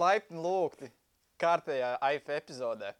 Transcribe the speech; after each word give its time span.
laipni 0.00 0.40
lūgti 0.40 0.90
kārtējā 1.40 1.96
AIF 2.04 2.30
epizodē. 2.34 2.92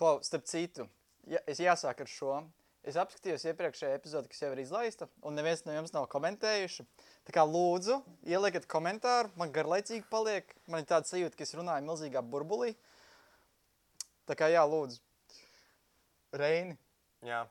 Klau, 0.00 0.18
starp 0.24 0.46
citu, 0.48 0.86
ja, 1.28 1.42
es 1.50 1.60
jāsāk 1.62 2.02
ar 2.04 2.10
šo. 2.10 2.40
Es 2.80 2.96
apskatījos 2.96 3.42
iepriekšējā 3.50 3.98
epizodē, 3.98 4.30
kas 4.32 4.40
jau 4.40 4.48
ir 4.54 4.62
izlaista, 4.62 5.10
un 5.26 5.34
neviens 5.36 5.66
no 5.66 5.74
jums 5.74 5.92
nav 5.92 6.06
komentējuši. 6.12 6.86
Tā 7.28 7.34
kā 7.36 7.44
lūdzu, 7.44 7.98
ielieciet 8.24 8.64
komentāru, 8.72 9.28
man 9.36 9.52
garlaicīgi 9.52 10.06
paliek. 10.12 10.54
Man 10.64 10.80
ir 10.80 10.88
tāds 10.88 11.12
sajūta, 11.12 11.36
ka 11.36 11.44
es 11.44 11.52
runāju 11.58 11.84
milzīgā 11.84 12.24
burbulī. 12.24 12.72
Tā 14.30 14.38
kā 14.38 14.48
jā, 14.48 14.64
lūdzu. 14.64 15.02
Reini, 16.40 16.78
Jā. 17.26 17.42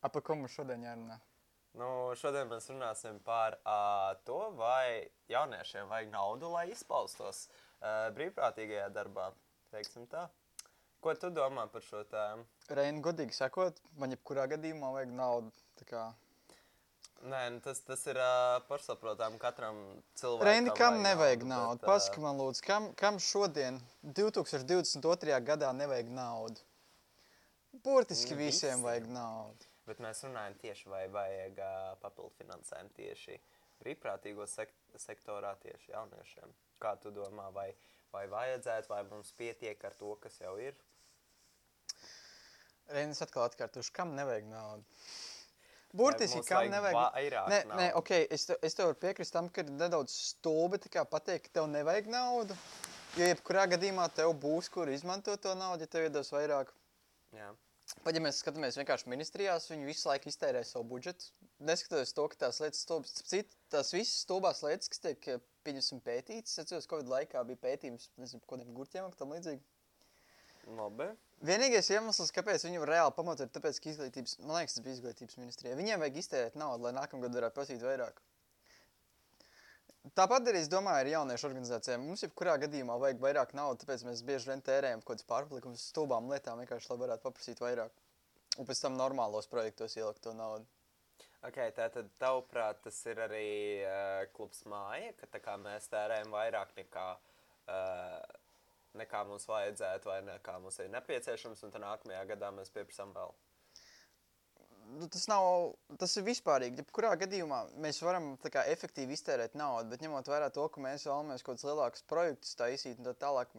ap 0.00 0.14
ko 0.24 0.36
mums 0.38 0.54
šodien 0.54 0.86
jārunā? 0.86 1.18
Nu, 1.78 2.10
šodien 2.18 2.48
mēs 2.50 2.66
runāsim 2.72 3.20
par 3.22 3.54
uh, 3.62 4.16
to, 4.26 4.38
vai 4.58 5.06
jauniešiem 5.30 5.90
vajag 5.90 6.10
naudu, 6.10 6.50
lai 6.50 6.66
izpaustos 6.72 7.44
uh, 7.46 8.08
brīvprātīgajā 8.16 8.88
darbā. 8.94 9.28
Teiksim 9.70 10.08
tā. 10.10 10.26
Ko 11.00 11.14
tu 11.16 11.30
domā 11.32 11.68
par 11.70 11.84
šo 11.86 12.02
tēmu? 12.10 12.42
Reini, 12.76 13.00
godīgi 13.04 13.36
sakot, 13.36 13.78
man 13.96 14.12
jebkurā 14.16 14.48
gadījumā 14.50 14.90
vajag 14.96 15.14
naudu. 15.14 15.54
Nē, 17.30 17.40
nu 17.54 17.62
tas, 17.64 17.80
tas 17.86 18.02
ir 18.10 18.18
uh, 18.18 18.58
pašsaprotami 18.66 19.38
katram 19.40 19.78
cilvēkam. 20.18 20.46
Reini, 20.50 20.74
kam 20.74 20.98
vajag 20.98 21.06
nevajag 21.06 21.46
naudu, 21.48 21.80
bet, 21.84 21.86
Pasaki 21.86 22.24
man, 22.24 22.40
lūdzu, 22.40 22.66
kam, 22.66 22.90
kam 22.98 23.22
šodien, 23.22 23.78
2022. 24.18 25.38
gadā, 25.46 25.70
nevajag 25.76 26.10
naudu? 26.18 26.66
Burtiski 27.84 28.34
Nu, 28.34 28.42
visiem. 28.42 28.82
vajag 28.82 29.06
naudu. 29.14 29.69
Bet 29.88 30.02
mēs 30.04 30.24
runājam 30.26 30.58
tieši, 30.60 30.90
vai 30.92 31.06
vajag 31.12 31.62
uh, 31.64 31.78
papildu 32.02 32.36
finansējumu 32.42 32.92
tieši 32.98 33.38
brīvprātīgo 33.80 34.46
sek 34.48 34.72
sektorā, 35.00 35.54
tieši 35.62 35.94
jauniešiem. 35.94 36.52
Kā 36.80 36.94
tu 37.00 37.12
domā, 37.14 37.48
vai, 37.54 37.70
vai 38.12 38.26
vajadzētu, 38.30 38.90
vai 38.92 39.02
mums 39.08 39.32
pietiek 39.38 39.82
ar 39.88 39.96
to, 40.00 40.14
kas 40.22 40.36
jau 40.42 40.54
ir? 40.60 40.76
Reinis 42.90 43.22
atkal 43.22 43.46
atkārtošu, 43.46 43.92
kam 43.94 44.14
nevajag 44.18 44.48
naudu? 44.50 44.84
Burtiski, 45.96 46.42
kam 46.46 46.60
vajag 46.60 46.70
nevajag 46.70 46.96
vairāk 47.00 47.48
Nē, 47.50 47.58
nē 47.74 47.86
ok, 47.98 48.10
es, 48.30 48.44
te, 48.46 48.56
es 48.66 48.76
tev 48.78 48.90
varu 48.90 48.98
piekrist 49.02 49.34
tam, 49.34 49.48
ka 49.50 49.64
ir 49.64 49.72
nedaudz 49.74 50.12
stulbi 50.30 50.78
pateikt, 51.10 51.48
ka 51.48 51.58
tev 51.58 51.66
nevajag 51.70 52.10
naudu. 52.12 52.54
Jo 53.18 53.26
jebkurā 53.26 53.64
gadījumā 53.72 54.06
tev 54.14 54.36
būs, 54.38 54.68
kur 54.70 54.90
izmantot 54.92 55.42
to 55.42 55.56
naudu, 55.58 55.82
ja 55.82 55.90
tev 55.90 56.06
iedos 56.06 56.30
vairāk. 56.30 56.70
Jā. 57.34 57.50
Pat 58.04 58.16
ja 58.16 58.22
mēs 58.22 58.38
skatāmies 58.40 58.78
vienkārši 58.78 59.10
ministrijās, 59.12 59.68
viņi 59.70 59.88
visu 59.88 60.08
laiku 60.08 60.30
iztērē 60.30 60.62
savu 60.66 60.86
budžetu. 60.92 61.26
Neskatoties 61.68 62.14
to, 62.16 62.26
ka 62.32 62.38
tās 62.46 62.60
lietas, 62.62 62.84
starp 62.86 63.08
citu, 63.10 63.58
tās 63.72 63.92
visas 63.92 64.22
stulbās 64.24 64.62
lietas, 64.64 64.88
kas 64.92 65.02
tiek 65.04 65.28
eh, 65.28 65.42
pieņemsim 65.66 66.00
pētītas, 66.06 66.54
es 66.54 66.62
atceros, 66.62 66.88
Covid 66.90 67.10
laikā 67.10 67.42
bija 67.48 67.60
pētījums, 67.66 68.08
nezinu, 68.20 68.40
kādiem 68.48 68.72
gurķiem 68.76 69.10
un 69.10 69.16
tam 69.18 69.34
līdzīgi. 69.34 69.60
Labi. 70.78 71.10
Vienīgais 71.44 71.88
iemesls, 71.90 72.32
kāpēc 72.36 72.66
var 72.78 72.92
reāli 72.94 73.14
pamatot, 73.16 73.48
ir 73.48 73.54
tāpēc, 73.54 73.80
ka 73.80 73.90
izglītības, 73.92 74.36
man 74.44 74.60
liekas, 74.60 74.76
tas 74.76 74.84
bija 74.84 74.96
izglītības 74.98 75.38
ministrijā. 75.40 75.76
Viņiem 75.78 76.02
vajag 76.04 76.18
iztērēt 76.20 76.58
naudu, 76.60 76.86
lai 76.86 76.92
nākamgad 76.96 77.36
varētu 77.36 77.56
prasīt 77.56 77.84
vairāk. 77.84 78.20
Tāpat 80.16 80.46
arī, 80.48 80.62
es 80.64 80.68
domāju, 80.72 81.04
ir 81.04 81.12
jauniešu 81.12 81.46
organizācijām. 81.50 82.04
Mums 82.08 82.22
jebkurā 82.24 82.54
gadījumā 82.62 82.94
vajag 83.02 83.18
vairāk 83.20 83.50
naudas, 83.56 83.82
tāpēc 83.82 84.06
mēs 84.06 84.22
bieži 84.24 84.48
vien 84.48 84.62
tērējam 84.64 85.02
kaut 85.02 85.18
kādas 85.18 85.26
pārpalikumus 85.28 85.82
stulbām 85.92 86.30
lietām, 86.32 86.62
vienkārši 86.62 86.88
lai 86.92 86.96
varētu 87.02 87.26
paprasīt 87.26 87.60
vairāk. 87.60 87.98
Un 88.56 88.68
pēc 88.68 88.80
tam 88.80 88.96
normālos 88.96 89.48
projektos 89.50 89.98
ielikt 90.00 90.22
to 90.24 90.32
naudu. 90.36 90.64
Okay, 91.44 91.68
Tātad, 91.76 92.08
tavuprāt, 92.20 92.80
tas 92.84 92.96
ir 93.12 93.20
arī 93.26 93.44
uh, 93.84 94.24
klubs 94.36 94.64
māja, 94.68 95.12
ka 95.20 95.28
tā 95.36 95.40
kā 95.44 95.58
mēs 95.60 95.92
tērējam 95.92 96.32
vairāk 96.32 96.72
nekā, 96.80 97.06
uh, 97.68 98.40
nekā 99.00 99.22
mums 99.28 99.48
vajadzētu, 99.52 100.08
vai 100.08 100.18
nekā 100.32 100.56
mums 100.64 100.80
ir 100.80 100.90
nepieciešams, 100.96 101.64
un 101.64 101.76
tad 101.76 101.84
nākamajā 101.84 102.24
gadā 102.32 102.52
mēs 102.56 102.72
pieprasām 102.72 103.12
vēl. 103.16 103.36
Nu, 104.98 105.06
tas 105.08 105.26
nav, 105.30 105.44
tas 106.00 106.16
ir 106.18 106.24
vispārīgi. 106.26 106.80
Jebkurā 106.82 107.12
gadījumā 107.20 107.60
mēs 107.84 108.00
varam 108.02 108.32
kā, 108.42 108.64
efektīvi 108.72 109.14
iztērēt 109.14 109.54
naudu, 109.58 109.90
bet 109.92 110.02
ņemot 110.02 110.30
vērā 110.30 110.48
to, 110.54 110.64
ka 110.72 110.82
mēs 110.82 111.06
vēlamies 111.06 111.44
kaut 111.44 111.58
kādus 111.58 111.66
lielākus 111.68 112.06
projektus 112.10 112.56
taisīt 112.58 112.98
un 112.98 113.06
tā 113.10 113.14
tālāk. 113.26 113.52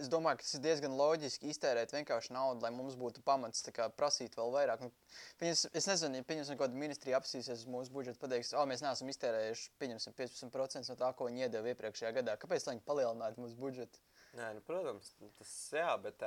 Es 0.00 0.08
domāju, 0.10 0.40
ka 0.40 0.46
tas 0.46 0.56
ir 0.56 0.62
diezgan 0.64 0.96
loģiski 0.98 1.52
iztērēt 1.52 1.92
vienkārši 1.94 2.32
naudu, 2.34 2.64
lai 2.64 2.72
mums 2.74 2.96
būtu 2.98 3.22
pamats 3.24 3.62
kā, 3.76 3.86
prasīt 3.94 4.34
vēl 4.38 4.50
vairāk. 4.56 4.82
Nu, 4.82 4.90
pieņems, 5.38 5.62
es 5.80 5.86
nezinu, 5.86 6.18
ja 6.18 6.26
pieņemsim, 6.26 6.58
kāda 6.58 6.80
ministrija 6.80 7.20
apsīsies 7.20 7.62
uz 7.62 7.70
mūsu 7.70 7.94
budžetu, 7.94 8.18
pateiks, 8.24 8.50
o, 8.58 8.64
mēs 8.66 8.82
neesam 8.82 9.12
iztērējuši 9.12 9.70
pieņemsim, 9.78 10.16
15% 10.18 10.90
no 10.90 10.98
tā, 10.98 11.12
ko 11.14 11.28
viņi 11.30 11.46
iedeva 11.46 11.70
iepriekšējā 11.70 12.10
gadā. 12.18 12.34
Kāpēc 12.42 12.66
lai 12.66 12.74
viņi 12.74 12.84
palielinātu 12.88 13.44
mūsu 13.44 13.60
budžetu? 13.60 14.02
Nē, 14.34 14.50
nu, 14.58 14.64
protams, 14.66 15.14
tas 15.38 15.54
jā, 15.78 15.94
bet, 16.08 16.26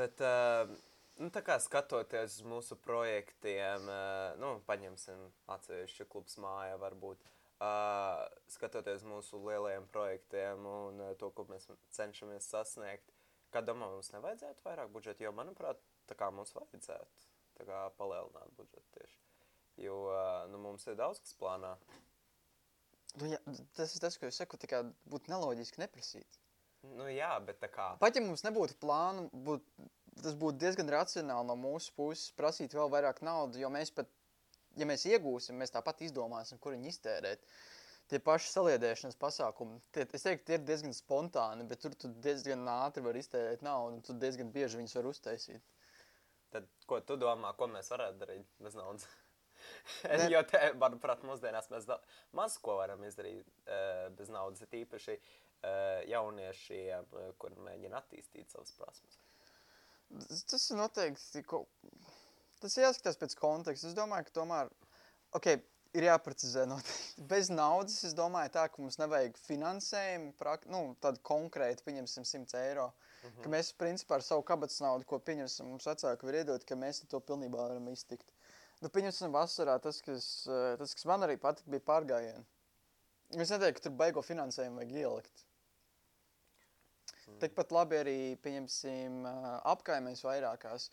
bet 0.00 0.24
uh, 0.24 0.72
nu, 1.20 1.30
tā 1.34 1.42
kā 1.46 1.58
skatoties 1.62 2.38
uz 2.38 2.48
mūsu 2.48 2.78
projektiem, 2.84 3.88
uh, 3.88 4.34
nu, 4.40 4.56
paņemsim 4.68 5.26
atsevišķu 5.56 6.08
klubs 6.12 6.38
māja 6.42 6.78
varbūt. 6.82 7.22
Uh, 7.64 8.24
skatoties 8.50 9.04
mūsu 9.06 9.38
lielajiem 9.44 9.86
projektiem 9.94 10.64
un 10.68 10.98
uh, 11.00 11.12
to, 11.18 11.30
ko 11.36 11.46
mēs 11.48 11.68
cenšamies 11.94 12.50
sasniegt, 12.50 13.14
kā 13.54 13.62
domā, 13.62 13.86
mums 13.92 14.10
nevajadzētu 14.12 14.66
vairāk 14.66 14.90
budžeta, 14.92 15.24
jo, 15.24 15.32
manuprāt, 15.36 15.78
tā 16.10 16.18
kā 16.18 16.32
mums 16.34 16.52
vajadzētu 16.56 17.30
kā 17.62 17.84
palielināt 17.98 18.50
budžetu 18.58 18.98
tieši. 18.98 19.20
Jo 19.84 19.98
nu, 20.50 20.58
mums 20.62 20.86
ir 20.86 20.98
daudz 20.98 21.20
kas 21.22 21.34
plānā. 21.38 21.74
Nu, 23.20 23.28
jā, 23.30 23.38
tas 23.78 23.94
ir 23.94 24.02
tas, 24.02 24.16
ko 24.18 24.26
es 24.26 24.38
saku, 24.40 24.58
tā 24.58 24.70
kā 24.70 24.82
būtu 25.10 25.30
neloģiski 25.30 25.82
neprasīt. 25.82 26.38
Nu, 26.84 27.06
jā, 27.08 27.30
bet 27.46 27.60
tā 27.62 27.70
kā. 27.72 27.92
Pat 28.02 28.18
ja 28.18 28.22
mums 28.24 28.42
nebūtu 28.44 28.76
plānu, 28.82 29.28
būt, 29.46 29.64
tas 30.22 30.36
būtu 30.38 30.60
diezgan 30.62 30.90
racionāli 30.92 31.48
no 31.48 31.56
mūsu 31.58 31.94
puses 31.96 32.32
prasīt 32.38 32.74
vēl 32.76 32.90
vairāk 32.92 33.22
naudas, 33.26 33.60
jo 33.60 33.70
mēs 33.72 33.92
pat, 33.94 34.10
ja 34.78 34.88
mēs 34.88 35.06
iegūsim, 35.10 35.58
mēs 35.58 35.74
tāpat 35.74 36.04
izdomāsim, 36.06 36.60
kur 36.62 36.76
viņu 36.76 36.92
iztērēt. 36.92 37.42
Tie 38.10 38.20
paši 38.20 38.50
saliedēšanas 38.52 39.16
pasākumi, 39.16 39.78
tie, 39.96 40.04
es 40.04 40.26
teiktu, 40.26 40.44
tie 40.50 40.58
ir 40.58 40.64
diezgan 40.68 40.92
spontāni, 40.92 41.64
bet 41.68 41.80
tur 41.80 41.94
tu 41.96 42.10
diezgan 42.26 42.66
ātri 42.68 43.04
var 43.06 43.16
iztērēt 43.16 43.64
naudu, 43.64 43.96
un 43.96 44.04
tu 44.04 44.16
diezgan 44.20 44.50
bieži 44.52 44.76
viņus 44.80 44.96
var 44.98 45.08
uztaisīt. 45.08 45.70
Tad, 46.52 46.68
ko 46.86 47.00
tu 47.00 47.16
domā, 47.18 47.54
ko 47.58 47.70
mēs 47.72 47.88
varētu 47.90 48.20
darīt 48.20 48.58
bez 48.62 48.76
naudas? 48.78 49.08
Ne. 50.04 50.26
jo, 50.28 50.42
te, 50.44 50.58
manuprāt, 50.76 51.22
mūsdienās 51.24 51.70
mēs 51.72 51.86
maz 52.36 52.58
ko 52.60 52.74
varam 52.82 53.00
izdarīt 53.06 53.48
uh, 53.64 54.10
bez 54.18 54.28
naudas. 54.28 54.60
Ir 54.66 54.82
īpaši 54.82 55.14
uh, 55.16 56.02
jauniešiem, 56.10 57.08
uh, 57.08 57.30
kur 57.40 57.56
mēģina 57.64 58.02
attīstīt 58.02 58.52
savas 58.52 58.74
prasmes. 58.76 59.16
Tas, 60.50 60.70
ir 60.70 60.76
noteikti. 60.78 61.42
ko- 61.48 61.66
Tas 62.60 62.76
ir 62.78 62.84
jāskatās 62.86 63.18
pēc 63.20 63.34
konteksta. 63.36 63.88
Es 63.90 63.94
domāju, 63.96 64.24
ka 64.24 64.30
tomēr 64.40 64.70
okay, 65.36 65.58
ir 65.94 66.06
jāprecizē 66.08 66.64
noteikti. 66.70 67.24
Bez 67.32 67.50
naudas 67.50 67.98
es 68.04 68.14
domāju, 68.14 68.52
tā, 68.54 68.68
ka 68.72 68.82
mums 68.82 68.96
nevajag 69.02 69.36
finansējumu, 69.46 70.32
prak, 70.40 70.66
nu, 70.72 70.96
tādu 71.04 71.20
konkrētu, 71.22 71.84
pieņemsim, 71.86 72.24
100 72.24 72.56
eiro. 72.62 72.92
Mm 73.24 73.30
-hmm. 73.30 73.50
Mēs 73.56 73.72
principā 73.80 74.14
ar 74.18 74.22
savu 74.22 74.42
kabatas 74.42 74.80
naudu, 74.80 75.04
ko 75.04 75.18
pieņemsim, 75.18 75.64
mums 75.66 75.86
vecāki 75.86 76.24
var 76.28 76.34
iedot, 76.34 76.64
ka 76.64 76.74
mēs 76.74 77.06
to 77.08 77.20
pilnībā 77.20 77.56
varam 77.68 77.88
iztikt. 77.88 78.30
Nu, 78.82 78.88
pieņemsim, 78.88 79.32
vasarā 79.32 79.78
tas, 79.80 80.00
kas, 80.02 80.46
eh, 80.46 80.76
tas, 80.78 80.94
kas 80.94 81.04
man 81.04 81.20
arī 81.20 81.36
patika, 81.40 81.70
bija 81.70 81.80
pārgājieni. 81.80 82.44
Es 83.30 83.50
neteiktu, 83.50 83.74
ka 83.80 83.80
tur 83.88 83.92
baigo 83.92 84.22
finansējumu 84.22 84.76
vajag 84.76 84.92
ielikt. 84.92 85.44
Tikpat 87.42 87.72
labi 87.74 87.98
arī, 88.00 88.16
pieņemsim, 88.44 89.24
apkaimēs 89.74 90.24
vairākās. 90.26 90.88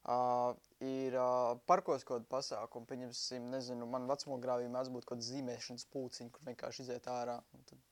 Uh, 0.00 0.54
ir 0.80 1.12
uh, 1.12 1.58
parkos 1.68 2.06
kaut 2.08 2.22
kāda 2.22 2.28
pasākuma, 2.32 2.88
pieņemsim, 2.88 3.50
nezinu, 3.52 3.84
man 3.84 4.06
vecumogrāvī 4.08 4.70
mēdz 4.72 4.88
būt 4.94 5.04
kaut 5.04 5.18
kāda 5.18 5.26
zīmēšanas 5.26 5.84
pulciņa, 5.92 6.32
kur 6.32 6.46
vienkārši 6.46 6.86
iziet 6.86 7.08
ārā 7.12 7.34
un 7.52 7.66
tad 7.68 7.82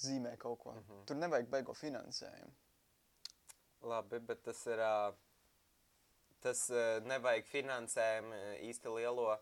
zīmē 0.00 0.32
kaut 0.40 0.58
ko. 0.62 0.72
Mm 0.72 0.86
-hmm. 0.86 1.04
Tur 1.10 1.16
nevajag 1.16 1.50
beigo 1.52 1.74
finansējumu. 1.74 2.54
Labi, 3.82 4.20
bet 4.20 4.42
tas 4.42 4.66
ir. 4.66 4.78
Uh, 4.78 5.14
tas 6.40 6.70
uh, 6.70 7.04
nevajag 7.04 7.46
finansējumu 7.50 8.40
īsti 8.70 8.94
lielo. 8.94 9.38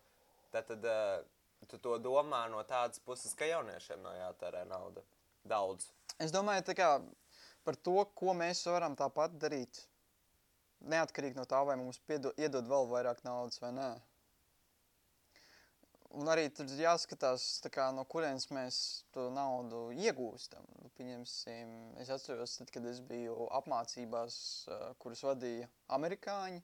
Tad, 0.51 0.67
tad 0.67 0.85
uh, 0.85 1.25
tu 1.69 1.79
to 1.79 1.99
domā 1.99 2.47
no 2.51 2.63
tādas 2.63 2.99
puses, 2.99 3.35
ka 3.35 3.49
jauniešiem 3.49 4.03
nav 4.03 4.17
jātērē 4.17 4.65
nauda. 4.69 5.03
Daudz. 5.45 5.93
Es 6.19 6.33
domāju, 6.33 6.65
tā 6.67 6.75
kā 6.75 6.89
par 7.67 7.77
to, 7.89 7.99
ko 8.15 8.35
mēs 8.39 8.63
varam 8.71 8.95
tāpat 8.99 9.35
darīt, 9.43 9.83
neatkarīgi 10.93 11.39
no 11.39 11.47
tā, 11.51 11.63
vai 11.67 11.79
mums 11.81 11.99
piedo, 12.07 12.33
iedod 12.39 12.69
vēl 12.71 12.87
vairāk 12.93 13.25
naudas 13.27 13.61
vai 13.63 13.73
nē. 13.75 13.91
Un 16.17 16.31
arī 16.33 16.47
tur 16.55 16.71
jāskatās, 16.81 17.45
tā 17.61 17.69
kā, 17.73 17.89
no 17.93 18.07
kurienes 18.09 18.47
mēs 18.55 18.77
to 19.13 19.27
naudu 19.35 19.91
iegūstam. 19.93 20.65
Nu, 20.79 20.91
Pieņemsim, 20.97 21.73
es 22.01 22.13
atceros, 22.15 22.55
tad, 22.61 22.71
kad 22.73 22.87
es 22.89 23.03
biju 23.05 23.49
apmācībās, 23.59 24.37
kuras 25.03 25.25
vadīja 25.27 25.69
amerikāņi. 25.99 26.63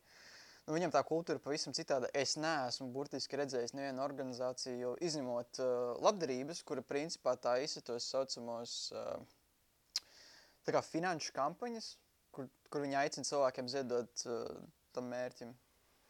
Nu, 0.63 0.77
viņam 0.77 0.95
tā 0.95 1.03
kultūra 1.05 1.43
pavisam 1.43 1.75
citāda. 1.77 2.09
Es 2.17 2.37
neesmu 2.41 2.89
burtiski 2.95 3.37
redzējis 3.41 3.75
nevienu 3.75 4.05
organizāciju, 4.07 4.95
izņemot 5.05 5.61
uh, 5.61 5.73
labdarības, 6.07 6.63
kura 6.65 6.87
principā 6.87 7.35
tā 7.35 7.59
izsaka 7.65 7.91
tos 7.91 8.07
saucamos 8.15 8.77
uh, 8.95 9.17
tā 10.67 10.75
kā 10.77 10.83
finanšu 10.87 11.35
kampaņas, 11.37 11.93
kur, 12.35 12.49
kur 12.73 12.85
viņi 12.85 12.99
aicina 13.03 13.29
cilvēkiem 13.29 13.71
ziedot 13.73 14.25
uh, 14.29 14.47
tam 14.97 15.11
mērķim. 15.13 15.55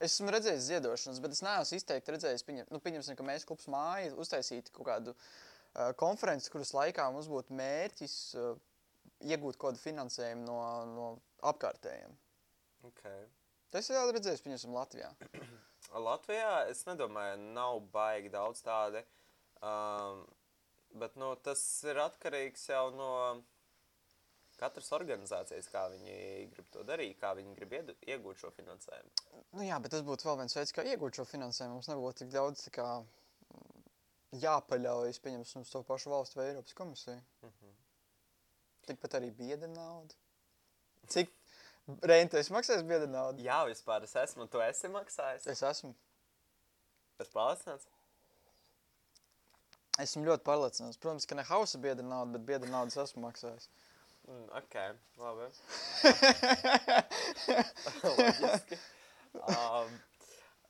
Es 0.02 0.16
esmu 0.16 0.32
redzējis 0.34 0.66
ziedošanas, 0.66 1.20
bet 1.22 1.34
es 1.36 1.44
neesmu 1.46 1.78
izteikti 1.78 2.14
redzējis, 2.14 2.42
pieņem, 2.46 2.70
nu, 2.74 2.80
pieņemsim, 2.82 3.16
ka 3.18 3.26
mēs 3.26 3.46
klubs 3.46 3.68
māja 3.70 4.10
uztaisītu 4.18 4.74
kaut 4.74 4.88
kādu 4.88 5.14
uh, 5.14 5.92
konferenci, 6.00 6.50
kuras 6.50 6.74
laikā 6.74 7.06
mums 7.14 7.30
būtu 7.30 7.54
mērķis 7.58 8.16
uh, 8.40 8.56
iegūt 9.22 9.58
kaut 9.58 9.72
kādu 9.72 9.82
finansējumu 9.84 10.46
no, 10.48 10.58
no 10.90 11.06
apkārtējiem. 11.52 12.16
Okay. 12.90 13.26
Tas 13.72 13.88
ir 13.88 14.10
redzējis, 14.16 14.42
pieņemsim, 14.44 14.74
Latvijā. 14.74 15.12
Latvijā 16.08 16.52
es 16.72 16.82
nedomāju, 16.88 17.38
nav 17.54 17.78
baigi 17.94 18.32
daudz 18.32 18.62
tādi. 18.66 19.04
Um, 19.62 20.24
bet 20.98 21.14
nu, 21.20 21.30
tas 21.46 21.62
ir 21.86 22.00
atkarīgs 22.02 22.66
jau 22.72 22.88
no 22.96 23.12
katras 24.62 24.92
organizācijas, 24.96 25.68
kā 25.72 25.84
viņi 25.92 26.16
grib 26.54 26.70
to 26.74 26.84
darīt, 26.88 27.18
kā 27.20 27.34
viņi 27.38 27.56
grib 27.58 27.74
iedu, 27.80 27.96
iegūt 28.06 28.44
šo 28.44 28.52
finansējumu. 28.56 29.42
Nu 29.58 29.66
jā, 29.66 29.80
bet 29.82 29.94
tas 29.94 30.06
būtu 30.06 30.28
vēl 30.28 30.38
viens 30.42 30.56
veids, 30.58 30.74
kā 30.76 30.86
iegūt 30.94 31.18
šo 31.18 31.26
finansējumu. 31.28 31.78
Mums 31.80 31.90
nebūtu 31.90 32.22
tik 32.22 32.32
daudz 32.34 32.64
kā, 32.74 32.88
jāpaļaujas, 34.46 35.20
pieņemsim, 35.24 35.66
uz 35.66 35.72
to 35.74 35.82
pašu 35.88 36.12
valstu 36.14 36.40
vai 36.40 36.48
Eiropas 36.50 36.78
komisiju. 36.78 37.20
Mm 37.42 37.52
-hmm. 37.52 37.78
Tikpat 38.86 39.14
arī 39.20 39.30
biedra 39.30 39.68
nauda. 39.68 40.14
Cik 41.08 41.30
Reini, 42.02 42.30
es 42.38 42.50
maksāju 42.50 42.84
biedra 42.86 43.06
naudu? 43.10 43.42
Jā, 43.42 43.64
vispār 43.66 44.04
es 44.06 44.14
esmu, 44.16 44.46
tu 44.46 44.60
esi 44.62 44.88
maksājis. 44.88 45.46
Es 45.50 45.62
esmu. 45.62 45.94
Es 47.18 47.28
pārliecināts. 47.28 47.88
Esmu 49.98 50.22
ļoti 50.24 50.46
pārliecināts. 50.46 51.00
Protams, 51.02 51.26
ka 51.26 51.34
ne 51.34 51.42
hausa 51.42 51.78
biedra 51.78 52.06
nauda, 52.06 52.38
bet 52.38 52.46
biedra 52.46 52.70
naudas 52.70 52.96
esmu 52.96 53.22
maksājis. 53.26 53.68
Mm, 54.32 54.46
ok, 54.56 54.78
labi. 55.20 55.50
Loģiski. 58.16 58.80
Um, 59.42 60.00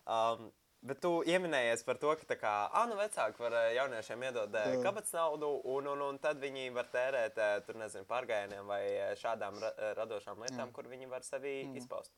um, 0.07 0.51
Bet 0.83 0.99
tu 0.99 1.11
pieminējies 1.23 1.85
par 1.87 1.99
to, 2.03 2.11
ka 2.19 2.35
kā, 2.35 2.53
ah, 2.75 2.89
nu, 2.91 2.97
vecāki 2.99 3.39
var 3.39 3.55
jauniešiem 3.71 4.23
iedot 4.27 4.57
kabatas 4.83 5.13
naudu, 5.15 5.53
un, 5.71 5.87
un, 5.93 6.01
un 6.09 6.17
tad 6.19 6.41
viņi 6.43 6.73
var 6.75 6.89
tērēt 6.91 7.39
tur, 7.69 7.79
nezinu, 7.79 8.03
pārgājieniem 8.09 8.67
vai 8.67 8.81
šādām 9.21 9.61
ra 9.63 9.71
radošām 10.01 10.43
lietām, 10.43 10.65
mm. 10.65 10.73
kur 10.75 10.91
viņi 10.91 11.07
var 11.13 11.23
sevi 11.23 11.61
mm. 11.69 11.77
izpaust. 11.79 12.11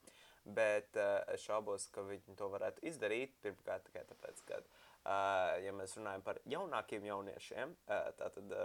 Bet 0.56 0.96
es 0.96 1.44
šaubos, 1.44 1.90
ka 1.92 2.06
viņi 2.08 2.38
to 2.40 2.48
varētu 2.52 2.86
izdarīt. 2.88 3.36
Pirmkārt, 3.44 3.84
tikai 3.90 4.06
tāpēc, 4.08 4.40
ka, 4.48 4.62
ja 5.60 5.76
mēs 5.76 5.98
runājam 6.00 6.24
par 6.24 6.40
jaunākiem 6.48 7.04
jauniešiem, 7.10 7.76
tātad 8.16 8.56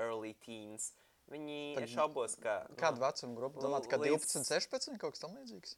early 0.00 0.32
teens, 0.46 0.94
Viņi 1.32 1.58
Tad, 1.74 1.88
šaubos, 1.90 2.36
ka. 2.38 2.60
Kādu 2.78 3.00
nu, 3.00 3.06
vecumu 3.06 3.38
grupu? 3.40 3.62
Domājat, 3.64 3.88
ka 3.90 3.98
līdz... 3.98 4.26
12, 4.30 4.46
16 4.46 4.98
kaut 5.02 5.16
kas 5.16 5.24
tam 5.24 5.34
līdzīgs? 5.34 5.74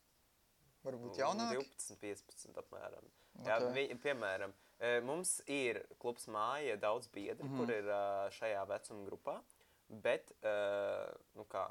Varbūt 0.84 1.14
nu, 1.14 1.20
jaunāk? 1.22 1.54
12, 1.56 1.96
15 2.02 2.60
apmēram. 2.62 3.06
Okay. 3.38 3.48
Jā, 3.48 3.56
vi, 3.72 3.86
piemēram, 4.02 4.52
e, 4.76 4.92
mums 5.06 5.38
ir 5.48 5.80
klubs 6.02 6.28
māja, 6.32 6.76
daudz 6.80 7.08
biedri, 7.14 7.46
mm 7.46 7.54
-hmm. 7.54 7.58
kur 7.58 7.72
ir 7.72 8.34
šajā 8.38 8.66
vecuma 8.68 9.06
grupā. 9.08 9.38
Bet, 9.88 10.34
nu 11.32 11.44
kā, 11.48 11.62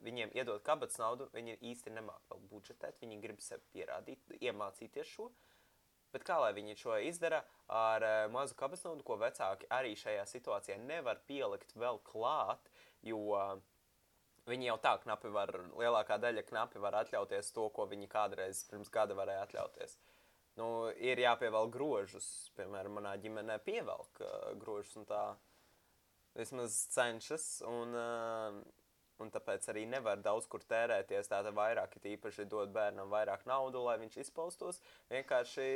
viņiem 0.00 0.30
iedot 0.32 0.62
kabatas 0.64 0.96
naudu, 0.96 1.26
viņi 1.34 1.58
īsti 1.60 1.90
nemāķi 1.92 2.38
budžetēt. 2.48 2.96
Viņi 3.00 3.20
grib 3.20 3.42
sev 3.44 3.60
pierādīt, 3.74 4.24
iemācīties 4.40 5.10
šo. 5.10 5.28
Bet 6.12 6.24
kā 6.28 6.38
lai 6.40 6.52
viņi 6.56 6.76
šo 6.76 6.96
izdara 7.08 7.42
ar 7.68 8.06
mazu 8.32 8.56
kabatas 8.56 8.84
naudu, 8.84 9.04
ko 9.04 9.18
vecāki 9.20 9.68
arī 9.68 9.92
šajā 9.96 10.24
situācijā 10.28 10.78
nevar 10.80 11.20
pielikt 11.28 11.76
vēl 11.76 12.00
klāt, 12.08 12.71
Jo 13.02 13.22
viņi 14.46 14.68
jau 14.68 14.78
tā 14.82 14.96
knapi 15.02 15.30
var, 15.34 15.52
lielākā 15.78 16.18
daļa 16.22 16.44
knapi 16.48 16.82
var 16.82 17.00
atļauties 17.02 17.52
to, 17.54 17.68
ko 17.74 17.86
viņi 17.90 18.10
kādreiz 18.10 18.64
pirms 18.70 18.90
gada 18.92 19.16
varēja 19.18 19.46
atļauties. 19.46 19.96
Nu, 20.60 20.66
ir 21.00 21.20
jāpievelk 21.22 21.72
grožus. 21.72 22.26
Piemēram, 22.58 22.98
manā 22.98 23.14
ģimenē 23.22 23.56
pievelk 23.64 24.20
uh, 24.20 24.52
grožus 24.60 24.98
un 25.00 25.08
tā 25.08 25.22
vismaz 26.36 26.76
cenšas. 26.92 27.46
Un, 27.68 27.96
uh, 27.96 28.58
un 29.22 29.32
tāpēc 29.32 29.70
arī 29.72 29.86
nevar 29.88 30.20
daudz 30.20 30.48
kur 30.52 30.64
tērēties. 30.68 31.30
Tātad 31.32 31.56
vairāk 31.56 31.96
ir 31.96 32.10
īpaši 32.16 32.48
dot 32.52 32.74
bērnam 32.74 33.08
vairāk 33.12 33.46
naudu, 33.48 33.84
lai 33.86 33.96
viņš 34.02 34.18
izpaustos. 34.26 34.82
Vienkārši 35.12 35.70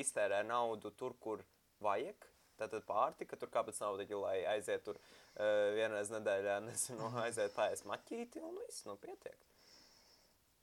iztērē 0.00 0.42
naudu 0.46 0.90
tur, 0.98 1.14
kur 1.22 1.44
vajag. 1.84 2.26
Tātad 2.60 2.84
pārtika, 2.84 3.38
tur 3.40 3.48
kāpēc 3.52 3.78
nauda, 3.80 4.04
lai 4.20 4.36
aiziet 4.52 4.84
tur 4.84 4.98
uh, 5.00 5.70
vienreiz 5.76 6.10
nedēļā, 6.12 6.58
nezinu, 6.68 7.08
aiziet 7.22 7.54
pāriest 7.56 7.86
maķīti 7.88 8.42
un 8.44 8.58
viss, 8.60 8.84
nu, 8.88 8.96
pietiek. 9.00 9.38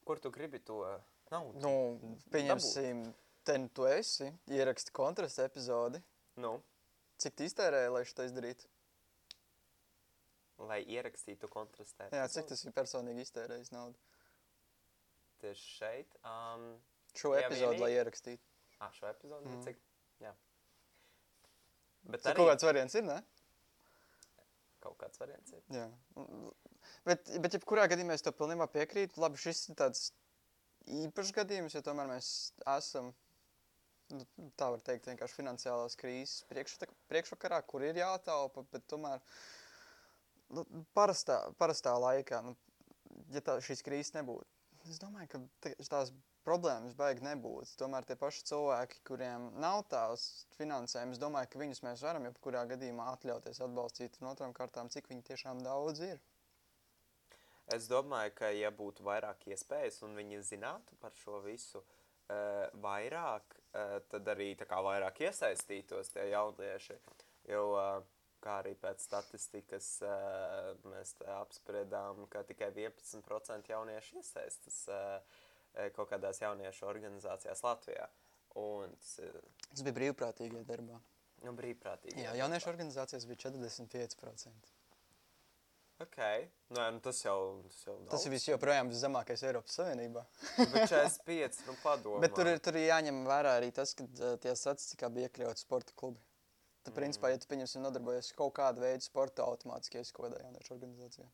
Kur 0.08 0.22
tu 0.24 0.32
gribi 0.32 0.62
to 0.64 0.84
naudu? 1.34 1.60
Nu, 1.64 2.18
pieņemsim, 2.32 3.02
ten 3.48 3.68
tu 3.74 3.88
esi, 3.90 4.30
ieraksti 4.54 4.94
kontrasta 4.96 5.48
epizodi. 5.50 6.02
Nu? 6.40 6.60
Cik 7.18 7.34
tu 7.34 7.48
iztērēji, 7.48 7.94
lai 7.96 8.04
šo 8.06 8.28
izdarītu? 8.28 8.70
Lai 10.70 10.80
ierakstītu 10.90 11.50
kontrastē. 11.54 12.12
Jā, 12.14 12.28
cik 12.34 12.48
tas 12.52 12.62
ir 12.66 12.74
personīgi 12.78 13.26
iztērējis 13.26 13.74
naudu? 13.74 13.98
Tieši 15.42 15.74
šeit. 15.80 16.16
Um, 16.26 16.70
šo 17.18 17.34
epizodu, 17.38 17.74
vienīgi... 17.74 17.84
lai 17.84 17.92
ierakstītu. 17.98 18.54
Ah, 18.78 18.94
šo 18.94 19.10
epizodu? 19.10 19.50
Mm. 19.50 19.66
Cik? 19.66 19.82
Bet 22.08 22.24
arī... 22.24 22.38
kaut 22.40 22.52
kāds 22.52 22.68
variants 22.68 22.96
ir, 22.98 23.06
ne? 23.08 23.18
Kaut 24.84 24.98
kāds 25.02 25.20
variants 25.20 25.54
ir. 25.56 25.64
Jā. 25.74 25.88
Bet, 27.08 27.28
bet 27.44 27.58
jebkurā 27.58 27.88
gadījumā 27.92 28.16
es 28.16 28.24
to 28.24 28.32
pilnībā 28.36 28.70
piekrītu. 28.72 29.20
Labi, 29.24 29.40
šis 29.42 29.66
ir 29.72 29.80
tāds 29.80 30.10
īpašs 30.88 31.34
gadījums, 31.36 31.76
jo 31.76 31.84
tomēr 31.84 32.08
mēs 32.10 32.30
esam, 32.78 33.12
nu, 34.14 34.28
tā 34.60 34.70
var 34.72 34.84
teikt, 34.86 35.10
vienkārši 35.12 35.40
finansiālās 35.42 35.98
krīzes 36.00 36.46
priekšvakarā, 37.12 37.60
kur 37.68 37.84
ir 37.84 38.00
jātaupa, 38.00 38.64
bet 38.72 38.88
tomēr 38.92 39.24
nu, 40.56 40.64
parastā, 40.96 41.42
parastā 41.60 41.98
laikā, 42.00 42.42
nu, 42.46 42.56
ja 43.36 43.44
tā, 43.44 43.58
šīs 43.64 43.84
krīzes 43.84 44.16
nebūtu, 44.16 44.48
es 44.88 45.02
domāju, 45.04 45.34
ka 45.34 45.76
tās 45.92 46.14
problēmas 46.48 46.96
baigi 46.96 47.26
nebūtu. 47.26 47.76
Tomēr 47.82 48.08
tie 48.08 48.16
paši 48.20 48.46
cilvēki, 48.48 49.02
kuriem 49.08 49.50
nav 49.60 49.84
tās 49.92 50.48
finansējums, 50.56 51.20
domāju, 51.22 51.52
ka 51.52 51.62
viņus 51.62 51.84
mēs 51.84 52.04
varam 52.06 52.28
jebkurā 52.30 52.64
gadījumā 52.72 53.12
atļauties 53.18 53.62
atbalstīt. 53.66 54.18
Un 54.22 54.32
otrām 54.32 54.56
kārtām, 54.56 54.92
cik 54.94 55.12
viņi 55.12 55.28
tiešām 55.34 55.62
daudz 55.66 56.04
ir. 56.08 56.24
Es 57.76 57.90
domāju, 57.92 58.32
ka 58.38 58.52
ja 58.56 58.72
būtu 58.72 59.04
vairāk 59.04 59.44
iespējas 59.52 60.00
un 60.08 60.16
viņi 60.16 60.44
zinātu 60.48 60.96
par 61.02 61.16
šo 61.20 61.42
visu 61.44 61.82
uh, 61.82 62.68
vairāk, 62.84 63.58
uh, 63.74 63.98
tad 64.08 64.30
arī 64.32 64.54
vairāk 64.56 65.20
iesaistītos 65.28 66.14
tie 66.14 66.30
jaunieši. 66.32 66.96
Jo, 67.52 67.66
uh, 67.76 67.98
kā 68.40 68.62
arī 68.62 68.76
pēc 68.80 69.02
statistikas 69.04 69.88
mēs 70.86 71.16
apspriedām, 71.40 72.28
ka 72.32 72.44
tikai 72.48 72.70
11% 72.72 73.72
jaunieši 73.74 74.20
iesaistas 74.22 74.84
uh, 74.94 75.40
kaut 75.96 76.10
kādās 76.14 76.42
jauniešu 76.42 76.88
organizācijās 76.90 77.64
Latvijā. 77.66 78.08
Un 78.58 78.96
tas, 78.98 79.20
tas 79.70 79.86
bija 79.86 79.98
brīvprātīgajā 80.00 80.66
darbā. 80.66 80.98
Nu, 81.46 81.54
brīvprātīgi. 81.58 82.24
Jā, 82.24 82.34
jauniešu 82.40 82.72
organizācijas 82.72 83.28
bija 83.30 83.44
45%. 83.46 84.74
Ok, 85.98 86.18
nu, 86.68 86.82
nu 86.94 87.00
tas 87.02 87.24
jau 87.24 87.38
tas 87.66 87.80
jau 87.88 87.96
daudz. 87.98 88.10
Tas 88.12 88.26
ir 88.30 88.36
joprojām 88.52 88.90
viszemākais 88.94 89.42
Eiropas 89.50 89.78
Savienībā. 89.80 90.22
Bet 90.60 90.84
45, 90.94 91.64
nu 91.66 91.74
padomā. 91.82 92.22
Bet 92.22 92.36
tur 92.38 92.50
ir, 92.52 92.62
tur 92.62 92.78
ir 92.78 92.92
jāņem 92.92 93.24
vērā 93.26 93.56
arī 93.58 93.72
tas, 93.74 93.96
ka 93.98 94.06
tie 94.44 94.54
statistikā 94.54 95.10
bija 95.14 95.32
iekļauts 95.32 95.66
sporta 95.66 95.98
klubi. 95.98 96.22
Tad, 96.84 96.94
mm. 96.94 97.00
principā, 97.00 97.34
ja 97.34 97.42
tu 97.42 97.50
pieņemsim 97.50 97.82
nodarbojies 97.82 98.30
kaut 98.38 98.54
kādu 98.60 98.86
veidu 98.86 99.08
sporta, 99.08 99.48
automātiski 99.50 100.04
esi 100.04 100.14
kaut 100.14 100.30
kādā 100.30 100.44
jauniešu 100.46 100.76
organizācijā. 100.78 101.26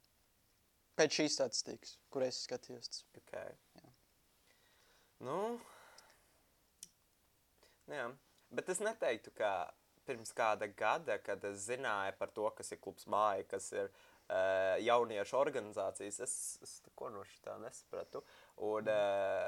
Pēc 0.95 1.19
šīs 1.19 1.35
statistikas, 1.41 1.97
kur 2.13 2.23
es 2.23 2.39
skatījos. 2.47 3.03
Okay. 3.19 3.57
Nu, 5.23 5.39
nu, 7.87 7.95
jā. 7.95 8.09
Bet 8.53 8.69
es 8.69 8.81
neteiktu, 8.83 9.31
ka 9.37 9.51
pirms 10.07 10.33
kāda 10.35 10.67
gada, 10.77 11.17
kad 11.23 11.43
es 11.47 11.63
zināju 11.69 12.17
par 12.19 12.33
to, 12.35 12.49
kas 12.57 12.73
ir 12.75 12.81
klubs 12.83 13.07
māja, 13.09 13.45
kas 13.53 13.69
ir 13.73 13.87
uh, 13.87 14.75
jauniešu 14.83 15.37
organizācijas, 15.39 16.19
es, 16.25 16.35
es 16.65 16.75
ko 16.99 17.09
no 17.13 17.23
šitā 17.29 17.55
nesapratu. 17.63 18.23
Un 18.67 18.91
uh, 18.91 19.47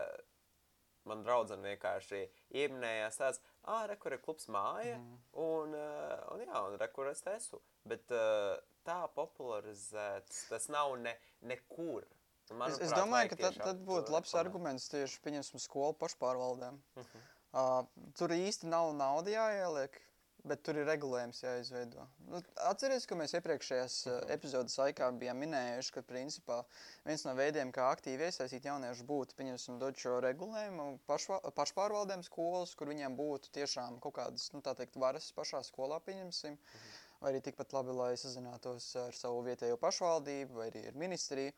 man 1.10 1.26
draudzene 1.26 1.76
vienkārši 1.76 2.24
ieminējās 2.56 3.20
tāds, 3.22 3.42
ah, 3.68 3.84
re, 3.90 4.00
kur 4.02 4.16
ir 4.16 4.24
klubs 4.24 4.48
māja, 4.52 4.98
mm. 4.98 5.20
un, 5.44 5.76
uh, 5.76 6.16
un 6.34 6.46
jā, 6.48 6.64
un 6.70 6.80
re, 6.82 6.90
kur 6.96 7.12
es 7.12 7.24
esmu. 7.36 7.62
Bet 7.86 8.16
uh, 8.16 8.56
tā 8.88 9.02
popularizēts, 9.18 10.46
tas 10.50 10.70
nav 10.74 10.96
ne, 11.02 11.18
nekur. 11.52 12.08
Manuprāt, 12.52 12.82
es, 12.82 12.92
es 12.92 12.94
domāju, 12.94 13.32
ka 13.32 13.40
tad, 13.40 13.62
tad 13.62 13.86
būtu 13.88 14.14
labs 14.14 14.34
panāk. 14.34 14.46
arguments 14.46 14.90
tieši 14.92 15.22
pieņemsim 15.26 15.62
skolu 15.64 15.96
pašpārvaldēm. 16.02 16.82
Uh 16.96 17.04
-huh. 17.04 17.24
uh, 17.54 18.12
tur 18.20 18.36
īsti 18.36 18.70
nav 18.70 18.94
nauda 18.96 19.34
jāieliek. 19.34 20.02
Bet 20.46 20.62
tur 20.62 20.78
ir 20.78 20.86
regulējums 20.86 21.40
jāizveido. 21.42 22.04
Nu, 22.30 22.40
atcerieties, 22.70 23.08
ka 23.10 23.16
mēs 23.18 23.32
iepriekšējās 23.40 23.96
uh, 24.06 24.18
epizodes 24.36 24.76
laikā 24.78 25.08
bijām 25.18 25.40
minējuši, 25.42 25.94
ka 25.96 26.04
principā 26.06 26.60
viens 27.08 27.26
no 27.26 27.34
veidiem, 27.34 27.72
kā 27.74 27.88
aktīvi 27.90 28.28
iesaistīt 28.28 28.68
jauniešus, 28.70 29.08
būtu 29.10 29.38
pieņemsim 29.40 29.80
dot 29.82 29.98
šo 29.98 30.20
regulējumu 30.22 30.86
pašva, 31.10 31.40
pašpārvaldēm 31.58 32.22
skolas, 32.28 32.76
kur 32.78 32.94
viņiem 32.94 33.18
būtu 33.18 33.50
tiešām 33.58 33.98
kaut 34.04 34.20
kādas, 34.20 34.52
nu 34.54 34.62
teikt, 34.62 35.02
varas 35.02 35.32
pašā 35.34 35.64
skolā 35.66 35.98
pieņemsim. 36.06 36.60
Mhm. 36.60 36.94
Vai 37.24 37.32
arī 37.32 37.42
tikpat 37.42 37.74
labi, 37.74 37.98
lai 37.98 38.14
sazinātos 38.20 38.92
ar 39.02 39.18
savu 39.18 39.42
vietējo 39.48 39.80
pašvaldību 39.82 40.60
vai 40.60 40.70
arī 40.70 40.86
ar 40.92 41.02
ministriju. 41.08 41.58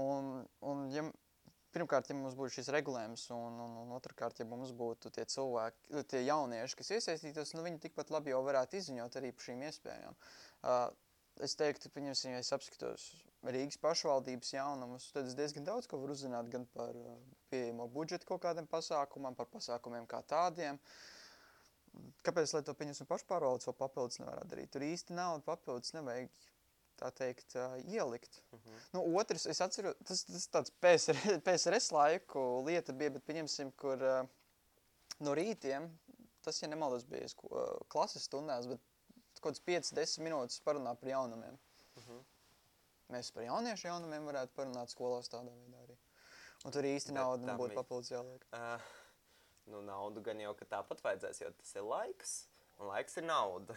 Un, 0.00 0.42
un 0.66 0.88
ja 0.90 1.04
pirmkārt, 1.74 2.10
ja 2.10 2.16
mums 2.18 2.36
būtu 2.38 2.56
šis 2.56 2.70
regulējums, 2.74 3.28
un, 3.34 3.58
un, 3.64 3.76
un 3.82 3.94
otrkārt, 3.96 4.38
ja 4.40 4.46
mums 4.48 4.72
būtu 4.76 5.10
tie 5.14 5.24
cilvēki, 5.30 6.02
tie 6.10 6.22
jaunieši, 6.24 6.78
kas 6.78 6.92
iesaistītos, 6.98 7.54
nu, 7.56 7.64
viņi 7.66 7.82
tikpat 7.86 8.12
labi 8.14 8.34
jau 8.34 8.42
varētu 8.46 8.78
izziņot 8.78 9.18
arī 9.20 9.32
par 9.34 9.46
šīm 9.48 9.64
iespējām. 9.68 10.18
Uh, 10.64 10.84
es 11.44 11.56
teiktu, 11.58 11.90
pieņemsim, 11.94 12.34
ja 12.34 12.42
es 12.42 12.52
apskatos 12.54 13.08
Rīgas 13.44 13.76
pašvaldības 13.82 14.54
jaunumus, 14.54 15.10
tad 15.12 15.26
es 15.28 15.34
diezgan 15.36 15.66
daudz 15.66 15.90
ko 15.90 15.98
varu 16.00 16.14
uzzināt 16.16 16.48
gan 16.52 16.64
par 16.76 16.94
uh, 16.96 17.18
pieejamo 17.52 17.90
budžetu 17.92 18.30
kaut 18.30 18.44
kādiem 18.46 18.70
pasākumam, 18.70 19.36
par 19.38 19.50
pasākumiem 19.52 20.06
kā 20.10 20.22
tādiem. 20.30 20.78
Kāpēc, 22.26 22.50
lai 22.56 22.64
to 22.66 22.74
pieņemsim 22.74 23.06
pašpārvaldes, 23.06 23.68
vēl 23.68 23.76
papildus 23.78 24.18
nevarētu 24.22 24.50
darīt? 24.50 24.70
Tur 24.74 24.86
īsti 24.86 25.14
naudu 25.14 25.44
papildus 25.46 25.94
nevajag 25.94 26.32
tā 27.00 27.10
teikt, 27.14 27.56
ielikt. 27.84 28.40
Uh 28.52 28.60
-huh. 28.60 28.80
nu, 28.92 29.04
otrs, 29.18 29.46
es 29.46 29.60
atceros, 29.60 29.96
tas, 30.04 30.24
tas 30.24 30.48
tāds 30.56 30.72
PSR, 30.80 31.40
PSRS 31.44 31.92
laiku 31.98 32.64
lieta 32.66 32.92
bija, 32.92 33.10
bet 33.10 33.26
pieņemsim, 33.26 33.72
kur 33.76 34.02
uh, 34.02 34.26
no 35.18 35.34
rītiem, 35.34 35.90
tas, 36.42 36.62
ja 36.62 36.68
nemaldos, 36.68 37.04
bija 37.04 37.26
uh, 37.42 37.78
klases 37.88 38.24
stundās, 38.28 38.66
bet 38.66 38.80
kaut 39.40 39.52
kāds 39.52 39.64
5-10 39.92 40.22
minūtes 40.24 40.62
parunā 40.64 40.94
par 40.94 41.08
jaunumiem. 41.08 41.58
Uh 41.96 42.08
-huh. 42.08 42.24
Mēs 43.08 43.32
par 43.34 43.42
jauniešu 43.42 43.88
jaunumiem 43.88 44.26
varētu 44.26 44.54
parunāt 44.56 44.90
skolās 44.90 45.28
tādā 45.28 45.52
veidā 45.52 45.82
arī. 45.82 45.96
Un 46.64 46.72
tur 46.72 46.86
īsti 46.88 47.12
nauda 47.12 47.46
nebūtu 47.46 47.74
papildus 47.74 48.10
jāliek. 48.10 48.46
Uh, 48.52 48.80
nu, 49.66 49.82
naudu 49.82 50.20
gan 50.20 50.40
jau, 50.40 50.54
ka 50.54 50.64
tāpat 50.64 51.02
vajadzēs, 51.04 51.40
jo 51.42 51.50
tas 51.50 51.74
ir 51.74 51.82
laiks, 51.82 52.48
un 52.78 52.86
laiks 52.86 53.16
ir 53.16 53.26
nauda. 53.28 53.76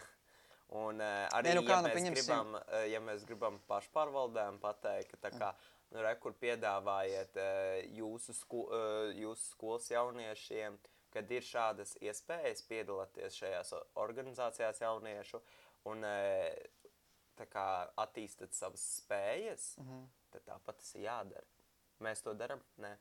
Un 0.68 1.00
uh, 1.00 1.24
arī, 1.32 1.54
ne, 1.54 1.54
nu, 1.56 1.64
kā, 1.64 1.78
ja, 1.78 1.84
nu, 1.86 1.88
mēs 1.96 2.10
gribam, 2.12 2.54
uh, 2.58 2.82
ja 2.90 3.00
mēs 3.00 3.22
gribam 3.24 3.54
pašpārvaldēm 3.70 4.58
pateikt, 4.60 5.14
ka 5.14 5.20
tā 5.22 5.30
kā, 5.32 5.52
nu, 5.94 6.02
re, 6.04 6.12
kur 6.20 6.34
piedāvājiet 6.36 7.38
uh, 7.40 7.78
jūsu, 7.96 8.34
sko, 8.36 8.66
uh, 8.68 9.12
jūsu 9.16 9.54
skolas 9.54 9.88
jauniešiem, 9.88 10.76
kad 11.14 11.30
ir 11.32 11.46
šādas 11.46 11.94
iespējas 12.04 12.60
piedalīties 12.68 13.38
šajās 13.40 13.72
organizācijās 13.96 14.82
jauniešu 14.84 15.40
un 15.88 16.04
uh, 16.04 17.46
kā 17.48 17.68
attīstat 18.02 18.52
savas 18.52 18.84
spējas, 18.98 19.70
mhm. 19.78 19.94
-huh. 19.94 20.32
tad 20.34 20.44
tāpat 20.50 20.82
tas 20.82 20.94
ir 20.94 21.06
jādara. 21.06 21.46
Mēs 22.04 22.20
to 22.22 22.34
darām? 22.34 22.60
Nē. 22.76 22.92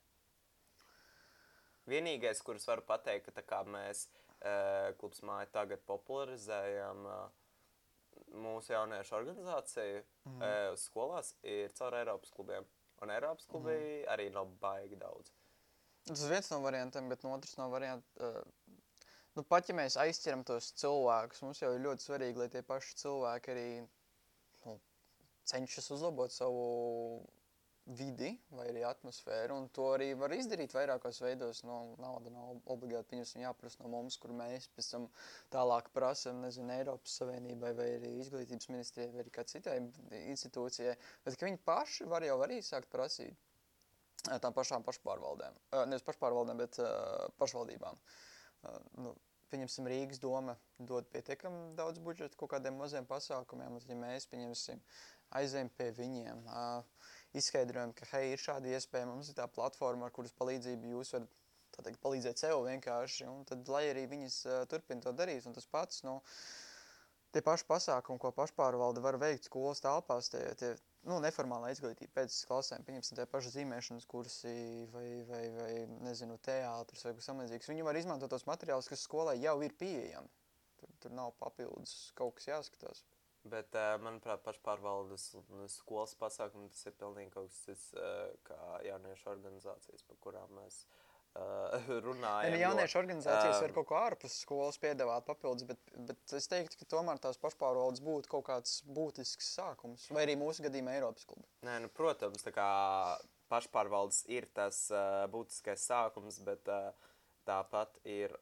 Vienīgais, 1.88 2.40
kurus 2.44 2.68
varu 2.68 2.82
pateikt, 2.82 3.34
ka 3.36 3.42
kā 3.42 3.60
mēs 3.68 4.08
uh, 4.08 4.96
klubs 5.00 5.22
māju 5.22 5.52
tagad 5.52 5.84
popularizējam 5.88 7.06
uh, 7.06 7.28
mūsu 8.44 8.74
jauniešu 8.74 9.16
organizācija 9.18 10.02
mm. 10.02 10.38
uh, 10.38 10.74
skolās 10.80 11.34
ir 11.44 11.74
caur 11.78 11.98
Eiropas 12.00 12.34
klubiem. 12.34 12.68
Un 13.04 13.14
Eiropas 13.14 13.46
klubi 13.50 13.76
mm. 13.76 14.08
arī 14.14 14.30
nav 14.34 14.50
baigi 14.62 14.98
daudz. 15.00 15.32
Tas 16.08 16.24
ir 16.24 16.32
viens 16.32 16.50
no 16.54 16.62
variantiem, 16.64 17.10
bet 17.12 17.24
no 17.26 17.34
otras 17.36 17.58
no 17.60 17.68
variantiem. 17.74 18.24
Uh, 18.24 18.78
nu, 19.38 19.44
pat 19.46 19.70
ja 19.70 19.76
mēs 19.78 20.00
aizķeram 20.02 20.46
tos 20.48 20.72
cilvēkus, 20.82 21.44
mums 21.46 21.62
jau 21.62 21.74
ir 21.76 21.84
ļoti 21.84 22.08
svarīgi, 22.08 22.42
lai 22.42 22.50
tie 22.54 22.64
paši 22.66 22.96
cilvēki 23.04 23.54
arī 23.54 23.68
nu, 24.66 24.78
cenšas 25.52 25.92
uzlabot 25.98 26.34
savu 26.34 26.64
vidi 27.96 28.34
vai 28.52 28.68
arī 28.72 28.84
atmosfēru. 28.88 29.56
Un 29.62 29.68
to 29.76 29.88
arī 29.96 30.10
var 30.20 30.34
izdarīt 30.36 30.76
vairākos 30.76 31.22
veidos. 31.24 31.64
No, 31.68 31.78
nauda 32.02 32.32
nav 32.34 32.60
obligāti 32.74 33.14
pieņemsim 33.14 33.44
jāprasa 33.46 33.84
no 33.84 33.92
mums, 33.94 34.18
kur 34.22 34.34
mēs 34.36 34.68
pēc 34.76 34.92
tam 34.94 35.08
tālāk 35.54 35.90
nezinu, 36.42 36.74
Eiropas 36.78 37.18
Savienībai 37.22 37.74
vai 37.78 37.88
arī 37.98 38.14
izglītības 38.22 38.70
ministrijai 38.74 39.12
vai 39.16 39.28
kā 39.32 39.46
citai 39.48 39.80
institūcijai. 40.26 40.98
Bet 41.26 41.42
viņi 41.42 41.64
paši 41.66 42.06
var 42.06 42.24
jau 42.24 42.42
arī 42.44 42.62
sākt 42.62 42.90
prasīt 42.92 43.38
tām 44.42 44.54
pašām 44.54 44.84
pašpārvaldēm. 44.84 45.56
Nevis 45.88 46.06
pašpārvaldēm, 46.08 46.60
bet 46.66 46.82
pašvaldībām. 47.40 48.04
Nu, 48.98 49.16
Pieņemsim, 49.48 49.86
Rīgas 49.88 50.20
doma 50.20 50.58
dod 50.90 51.06
pietiekami 51.14 51.70
daudz 51.78 52.02
budžeta 52.04 52.36
kaut 52.36 52.50
kādiem 52.52 52.76
maziem 52.82 53.06
pasākumiem, 53.08 53.78
un 53.78 53.86
ja 53.88 53.96
mēs, 53.96 54.26
pieņemsim, 54.28 54.82
aizējam 55.40 55.70
pie 55.78 55.88
viņiem, 55.96 56.42
uh, 56.52 57.14
izskaidrojam, 57.36 57.94
ka, 57.98 58.08
hei, 58.14 58.32
ir 58.34 58.42
šāda 58.42 58.72
iespēja, 58.72 59.10
mums 59.10 59.32
ir 59.32 59.38
tā 59.40 59.48
platforma, 59.52 60.08
ar 60.08 60.16
kuras 60.16 60.36
palīdzību 60.38 60.94
jūs 60.94 61.14
varat 61.16 61.44
teikt, 61.78 62.00
palīdzēt 62.02 62.42
sev 62.42 62.64
vienkārši, 62.66 63.28
un 63.30 63.44
tad, 63.46 63.68
lai 63.70 63.84
arī 63.92 64.08
viņas 64.10 64.38
uh, 64.48 64.62
turpina 64.72 65.04
to 65.04 65.14
darīt, 65.14 65.46
un 65.46 65.54
tas 65.54 65.68
pats, 65.70 66.02
nu, 66.08 66.16
tie 67.36 67.44
paši 67.46 67.68
pasākumi, 67.70 68.22
ko 68.24 68.32
pašpārvalde 68.34 69.04
var 69.04 69.20
veikt 69.22 69.50
skolas 69.50 69.84
telpās, 69.84 70.32
tie, 70.34 70.42
tie 70.58 70.72
nu, 71.10 71.20
neformālā 71.24 71.70
izglītība 71.74 72.22
pēc 72.22 72.40
klasēm, 72.50 72.86
pieņemsim 72.88 73.20
tie 73.20 73.28
paši 73.30 73.54
zīmēšanas 73.60 74.08
kursi 74.10 74.56
vai, 74.94 75.08
vai, 75.30 75.44
vai 75.60 75.72
nezinu, 76.08 76.40
teātris 76.48 77.06
vai 77.06 77.14
kas 77.20 77.30
samlīdzīgs. 77.30 77.70
Viņi 77.74 77.86
var 77.86 78.00
izmantot 78.00 78.34
tos 78.34 78.48
materiālus, 78.50 78.90
kas 78.92 79.06
skolai 79.06 79.38
jau 79.44 79.60
ir 79.66 79.76
pieejami. 79.78 80.34
Tur, 80.78 80.98
tur 81.04 81.14
nav 81.18 81.32
papildus 81.42 82.12
kaut 82.18 82.38
kas 82.38 82.50
jāskatās. 82.52 83.06
Bet, 83.48 83.76
uh, 83.78 83.96
manuprāt, 84.04 84.42
pašpārvaldes 84.44 85.30
skolas 85.72 86.16
pasākumi 86.20 86.72
tas 86.74 86.88
ir 86.90 86.96
pilnīgi 87.00 87.32
kaut 87.36 87.52
kas 87.52 87.60
cits, 87.68 87.92
uh, 87.96 88.32
kā 88.48 88.58
jauniešu 88.88 89.30
organizācijas, 89.32 90.04
par 90.08 90.18
kurām 90.24 90.56
mēs 90.58 90.82
uh, 91.38 91.88
runājam. 92.08 92.56
Ja 92.58 92.68
jauniešu 92.68 93.00
organizācijas 93.00 93.60
uh, 93.60 93.64
var 93.64 93.76
kaut 93.78 93.88
ko 93.92 94.00
ārpus 94.00 94.40
skolas 94.44 94.80
piedāvāt 94.84 95.28
papildus, 95.30 95.68
bet, 95.70 95.80
bet 96.10 96.36
es 96.40 96.50
teiktu, 96.52 96.80
ka 96.82 96.90
tomēr 96.98 97.22
tās 97.24 97.40
pašpārvaldes 97.42 98.04
būtu 98.04 98.32
kaut 98.34 98.48
kāds 98.50 98.82
būtisks 98.98 99.54
sākums, 99.60 100.10
vai 100.12 100.26
arī 100.28 100.38
mūsu 100.40 100.66
gadījumā 100.68 100.98
Eiropas 100.98 101.28
kluba. 101.30 101.48
Nē, 101.68 101.80
nu, 101.86 101.92
protams, 101.94 102.44
tā 102.46 102.54
kā 102.56 102.68
pašpārvaldes 103.52 104.26
ir 104.34 104.50
tas 104.58 104.88
uh, 104.92 105.24
būtiskais 105.32 105.88
sākums, 105.88 106.42
bet 106.44 106.68
uh, 106.72 106.92
tāpat 107.48 107.96
ir, 108.08 108.36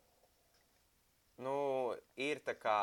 nu, 1.45 1.93
ir 2.17 2.41
tā 2.45 2.57
kā 2.57 2.79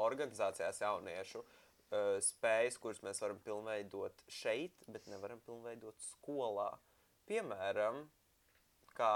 organizācijās 0.00 0.80
jauniešu 0.82 1.42
uh, 1.42 2.16
spējas, 2.24 2.78
kuras 2.82 3.02
mēs 3.04 3.22
varam 3.22 3.40
pilnveidot 3.44 4.24
šeit, 4.32 4.88
bet 4.88 5.08
nevaram 5.12 5.42
pilnveidot 5.46 6.00
skolā. 6.04 6.70
Piemēram, 7.28 8.04
kā 8.96 9.14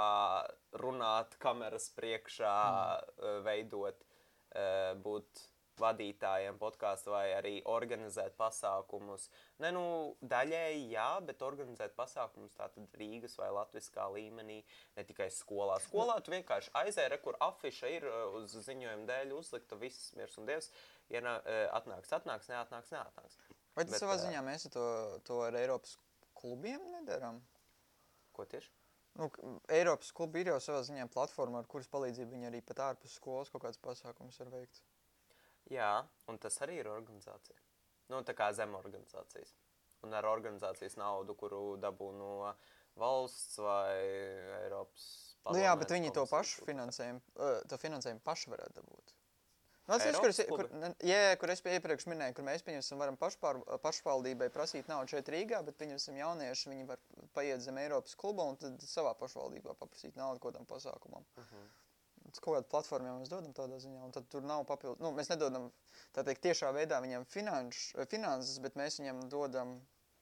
runāt 0.80 1.36
kameras 1.42 1.88
priekšā, 1.96 2.56
mm. 2.68 3.10
uh, 3.16 3.38
veidot, 3.46 4.04
uh, 4.04 4.92
būt 5.04 5.46
vadītājiem 5.80 6.58
podkāstu 6.60 7.12
vai 7.12 7.24
arī 7.36 7.54
organizēt 7.70 8.36
pasākumus. 8.38 9.28
Ne, 9.62 9.72
nu, 9.74 9.84
daļēji 10.20 10.86
jā, 10.92 11.08
bet 11.26 11.44
organizēt 11.46 11.96
pasākumus 11.98 12.56
tātad 12.58 12.98
Rīgas 13.00 13.36
vai 13.40 13.50
Latviskā 13.56 14.06
līmenī, 14.14 14.60
ne 14.96 15.06
tikai 15.08 15.28
skolā. 15.34 15.78
Skolā 15.84 16.18
tu 16.24 16.34
vienkārši 16.34 16.72
aizēri, 16.82 17.20
kur 17.24 17.38
afiša 17.48 17.92
ir 17.96 18.08
uh, 18.10 18.38
uz 18.40 18.56
ziņojuma 18.68 19.08
dēļ 19.10 19.36
uzlikta, 19.36 19.80
viss 19.80 20.14
miers 20.18 20.38
un 20.40 20.48
dievs. 20.48 20.72
Ja 21.12 21.22
nā, 21.24 21.36
uh, 21.42 21.66
atnāks, 21.78 22.14
atnāks, 22.16 22.50
neatnāks, 22.52 22.94
neatnāks. 22.94 23.38
Vai 23.76 23.84
tas 23.84 24.00
savā 24.02 24.16
uh, 24.16 24.24
ziņā 24.24 24.42
mēs 24.46 24.68
to, 24.72 24.88
to 25.28 25.42
ar 25.46 25.60
Eiropas 25.60 25.98
klubiem 26.36 26.82
nedaram? 26.96 27.42
Ko 28.36 28.44
tieši? 28.48 28.72
Nu, 29.16 29.30
Eiropas 29.72 30.10
klubi 30.12 30.42
ir 30.42 30.50
jau 30.50 30.58
savā 30.60 30.82
ziņā 30.84 31.06
platforma, 31.12 31.62
ar 31.62 31.68
kuras 31.70 31.88
palīdzību 31.88 32.34
viņi 32.34 32.48
arī 32.50 32.60
pat 32.68 32.82
ārpus 32.90 33.14
skolas 33.16 33.48
kaut 33.52 33.64
kāds 33.64 33.80
pasākums 33.80 34.36
var 34.42 34.50
veikt. 34.52 34.82
Jā, 35.72 36.06
un 36.30 36.38
tas 36.38 36.58
arī 36.62 36.80
ir 36.80 36.90
organizācija. 36.90 37.58
Nu, 38.12 38.22
tā 38.26 38.36
kā 38.38 38.52
zem 38.54 38.76
organizācijas. 38.78 39.52
Un 40.06 40.14
ar 40.14 40.28
organizācijas 40.30 40.94
naudu, 41.00 41.34
kuru 41.38 41.62
dabū 41.82 42.12
no 42.14 42.32
valsts 43.00 43.58
vai 43.58 43.96
Eiropas. 44.62 45.06
Nu, 45.46 45.58
jā, 45.62 45.74
bet 45.78 45.94
viņi 45.94 46.12
to 46.14 46.24
pašu 46.30 46.66
finansējumu, 46.66 47.22
to 47.70 47.78
finansējumu 47.78 48.22
paši 48.26 48.52
varētu 48.52 48.80
dabūt. 48.80 49.14
Nu, 49.86 49.94
atceries, 49.94 50.18
kur, 50.18 50.32
es, 50.32 50.40
kur, 50.50 50.64
jā, 51.06 51.18
kur 51.38 51.52
es 51.54 51.60
iepriekš 51.62 52.08
minēju, 52.10 52.34
kur 52.34 52.46
mēs 52.48 52.64
pieņemsim, 52.66 52.98
varam 52.98 53.18
pašpār, 53.20 53.60
pašvaldībai 53.84 54.48
prasīt 54.54 54.90
naudu 54.90 55.14
šeit 55.14 55.30
Rīgā, 55.30 55.60
bet 55.66 55.78
pieņemsim 55.78 56.18
jaunieši, 56.18 56.72
viņi 56.72 56.88
var 56.88 57.02
paiet 57.38 57.62
zem 57.62 57.78
Eiropas 57.78 58.18
kluba 58.18 58.48
un 58.50 58.58
tad 58.58 58.82
savā 58.82 59.14
pašvaldībā 59.18 59.76
paprasīt 59.78 60.18
naudu 60.18 60.42
kodam 60.42 60.66
pasākumam. 60.66 61.26
Uh 61.36 61.42
mhm. 61.44 61.62
-huh 61.62 61.85
kaut 62.42 62.56
kādu 62.56 62.68
platformu 62.70 63.10
jau 63.10 63.16
mēs 63.20 63.32
dodam 63.32 63.54
tādā 63.56 63.78
ziņā, 63.82 64.02
un 64.06 64.14
tad 64.14 64.28
tur 64.32 64.44
nav 64.46 64.64
papildus. 64.68 65.02
Nu, 65.02 65.12
mēs 65.16 65.30
nedodam 65.32 65.68
teikt 66.16 66.44
tiešā 66.46 66.72
veidā 66.76 67.00
viņam 67.04 67.26
finanš, 67.32 67.82
finanses, 68.10 68.60
bet 68.64 68.78
mēs 68.78 69.00
viņam 69.00 69.24
dodam, 69.32 69.74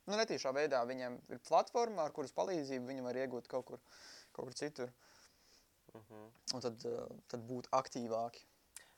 nu, 0.06 0.16
netiešā 0.20 0.54
veidā 0.56 0.82
viņam 0.88 1.18
ir 1.34 1.42
platforma, 1.48 2.06
ar 2.06 2.16
kuras 2.16 2.34
palīdzību 2.36 2.90
viņi 2.92 3.06
var 3.06 3.20
iegūt 3.24 3.50
kaut 3.50 3.68
kur, 3.70 3.82
kaut 4.32 4.48
kur 4.48 4.58
citur. 4.58 4.92
Uh 5.92 6.00
mhm. 6.00 6.24
-huh. 6.24 6.56
Un 6.56 6.60
tad, 6.60 6.86
tad 7.28 7.46
būt 7.50 7.70
aktīvāki. 7.72 8.46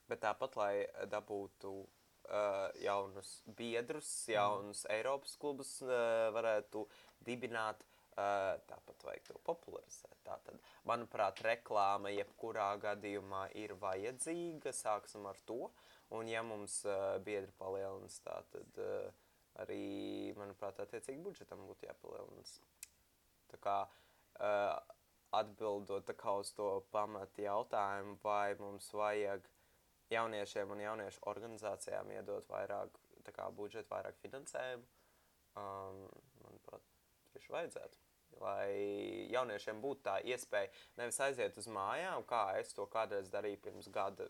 Bet 0.08 0.20
tāpat, 0.22 0.56
lai 0.56 0.86
dabūtu 1.10 1.70
uh, 1.82 2.70
jaunus 2.78 3.42
biedrus, 3.46 4.28
jaunus 4.28 4.84
mm. 4.84 4.92
Eiropas 4.94 5.36
klubus, 5.36 5.82
uh, 5.82 6.30
varētu 6.36 6.86
dibināt, 7.26 7.82
uh, 7.82 7.95
tāpat 8.16 9.04
vajag 9.04 9.28
to 9.28 9.40
popularizēt. 9.46 10.16
Tātad, 10.26 10.58
manuprāt, 10.88 11.42
reklāma 11.44 12.12
jebkurā 12.14 12.70
gadījumā 12.82 13.46
ir 13.60 13.76
vajadzīga. 13.80 14.72
Sāksim 14.74 15.28
ar 15.28 15.38
to. 15.48 15.70
Un, 16.16 16.28
ja 16.30 16.42
mums 16.46 16.80
uh, 16.86 17.16
biedri 17.26 17.52
palielinās, 17.58 18.20
tad 18.24 18.78
uh, 18.78 19.08
arī, 19.62 20.32
manuprāt, 20.38 20.78
attiecīgi 20.84 21.22
budžetam 21.22 21.64
būtu 21.66 21.88
jāpalielinās. 21.88 22.60
Tā 23.50 23.58
kā 23.62 23.78
uh, 23.86 24.94
atbildot 25.34 26.14
uz 26.38 26.52
to 26.54 26.68
pamatu 26.94 27.42
jautājumu, 27.42 28.16
vai 28.22 28.54
mums 28.60 28.88
vajag 28.94 29.48
jauniešiem 30.14 30.70
un 30.70 30.84
jauniešu 30.84 31.24
organizācijām 31.26 32.14
iedot 32.14 32.46
vairāk 32.50 33.00
kā, 33.34 33.48
budžetu, 33.50 33.90
vairāk 33.90 34.18
finansējumu, 34.22 34.86
um, 35.58 36.02
manuprāt, 36.44 36.84
tieši 37.34 37.54
vajadzētu. 37.56 38.05
Lai 38.40 39.28
jauniešiem 39.32 39.78
būtu 39.80 40.02
tā 40.04 40.18
iespēja 40.28 40.68
nevis 40.98 41.18
aiziet 41.24 41.56
uz 41.56 41.68
mājām, 41.72 42.24
kā 42.28 42.42
es 42.60 42.74
to 42.76 42.84
kādreiz 42.92 43.30
darīju 43.32 43.62
pirms 43.64 43.88
gada. 43.92 44.28